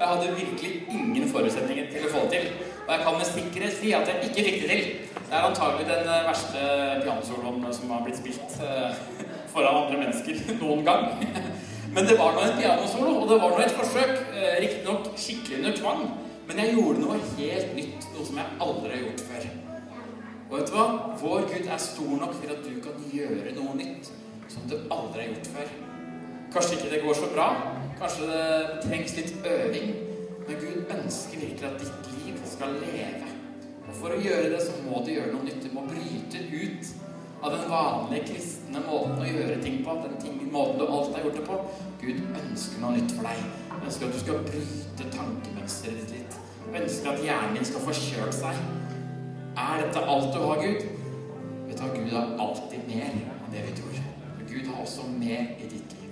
Eh, 0.03 0.09
Jeg 0.09 0.09
hadde 0.09 0.37
virkelig 0.37 0.73
ingen 0.91 1.29
forutsetninger 1.31 1.91
til 1.93 2.07
å 2.07 2.11
få 2.11 2.23
det 2.27 2.31
til. 2.41 2.49
Og 2.87 2.91
jeg 2.95 3.05
kan 3.05 3.19
med 3.19 3.27
sikkerhet 3.29 3.77
si 3.79 3.93
at 3.95 4.09
jeg 4.09 4.29
ikke 4.29 4.45
fikk 4.49 4.61
det 4.62 4.69
til. 4.71 4.83
Det 5.29 5.38
er 5.38 5.47
antagelig 5.47 5.87
den 5.87 6.09
eh, 6.11 6.25
verste 6.27 6.62
pianosoloen 7.05 7.75
som 7.75 7.91
har 7.95 8.03
blitt 8.05 8.19
spilt 8.19 8.57
eh, 8.67 8.97
foran 9.53 9.85
andre 9.85 10.01
mennesker 10.03 10.43
noen 10.62 10.83
gang. 10.85 11.07
Men 11.95 12.09
det 12.09 12.19
var 12.19 12.33
nå 12.35 12.43
en 12.43 12.59
pianosolo, 12.59 13.15
og 13.21 13.29
det 13.31 13.38
var 13.43 13.55
nå 13.55 13.62
et 13.62 13.77
forsøk. 13.79 14.12
eh, 14.35 14.59
Riktignok 14.65 15.12
skikkelig 15.17 15.59
under 15.61 15.77
tvang, 15.77 16.03
men 16.47 16.59
jeg 16.59 16.73
gjorde 16.75 17.03
noe 17.05 17.19
helt 17.38 17.75
nytt. 17.77 18.07
Noe 18.15 18.25
som 18.27 18.38
jeg 18.41 18.57
aldri 18.65 18.91
har 18.91 19.03
gjort 19.05 19.21
før. 19.29 19.45
Og 20.49 20.57
vet 20.59 20.69
du 20.69 20.73
hva? 20.75 20.87
Vår 21.21 21.45
Gud 21.53 21.69
er 21.71 21.79
stor 21.81 22.15
nok 22.21 22.35
til 22.41 22.51
at 22.53 22.65
du 22.65 22.73
kan 22.85 23.05
gjøre 23.12 23.53
noe 23.57 23.77
nytt 23.79 24.11
som 24.51 24.67
du 24.69 24.75
aldri 24.93 25.23
har 25.23 25.31
gjort 25.31 25.53
før. 25.55 25.71
Kanskje 26.53 26.79
ikke 26.81 26.91
det 26.93 27.03
går 27.05 27.15
så 27.21 27.29
bra, 27.33 27.47
kanskje 28.03 28.27
det 28.27 28.81
trengs 28.83 29.15
litt 29.17 29.47
øving, 29.47 29.93
men 30.49 30.59
Gud 30.59 30.91
ønsker 30.91 31.38
virkelig 31.38 31.69
at 31.69 31.81
ditt 31.81 32.09
liv 32.17 32.38
skal 32.51 32.75
leve. 32.83 33.29
Og 33.87 33.95
for 34.01 34.15
å 34.15 34.21
gjøre 34.23 34.51
det, 34.51 34.62
så 34.65 34.75
må 34.83 35.03
du 35.05 35.12
gjøre 35.12 35.35
noe 35.35 35.47
nytt. 35.47 35.62
Du 35.62 35.75
må 35.77 35.85
bryte 35.87 36.41
ut 36.51 36.91
av 37.43 37.55
den 37.55 37.65
vanlige 37.71 38.33
kristne 38.33 38.83
måten 38.87 39.23
å 39.23 39.29
gjøre 39.29 39.59
ting 39.62 39.83
på, 39.87 39.95
den 40.03 40.17
ting, 40.23 40.41
måten 40.51 40.81
du 40.81 40.87
alltid 40.87 41.19
har 41.19 41.27
gjort 41.29 41.38
det 41.38 41.45
på. 41.47 41.59
Gud 42.03 42.38
ønsker 42.43 42.83
noe 42.83 42.97
nytt 42.97 43.15
for 43.19 43.29
deg. 43.29 43.45
Han 43.71 43.85
ønsker 43.87 44.09
at 44.09 44.17
du 44.17 44.23
skal 44.23 44.43
bryte 44.49 45.11
tankemønsteret 45.19 46.03
ditt 46.03 46.17
litt. 46.17 46.41
Han 46.65 46.81
ønsker 46.81 47.12
at 47.12 47.23
hjernen 47.27 47.59
din 47.59 47.71
skal 47.71 47.87
få 47.87 47.95
kjørt 47.99 48.38
seg. 48.38 48.65
Er 49.62 49.85
dette 49.85 50.07
alt 50.15 50.33
du 50.35 50.41
har, 50.43 50.65
Gud? 50.65 50.88
Vet 51.69 51.79
du 51.79 51.85
hva, 51.85 51.93
Gud 51.95 52.17
har 52.17 52.35
alltid 52.47 52.91
mer 52.91 53.15
enn 53.15 53.55
det 53.55 53.67
vi 53.69 53.77
tror. 53.79 54.03
Gud 54.43 54.67
har 54.73 54.83
også 54.83 55.07
mer 55.12 55.55
i 55.59 55.71
ditt 55.71 55.97
liv. 56.01 56.03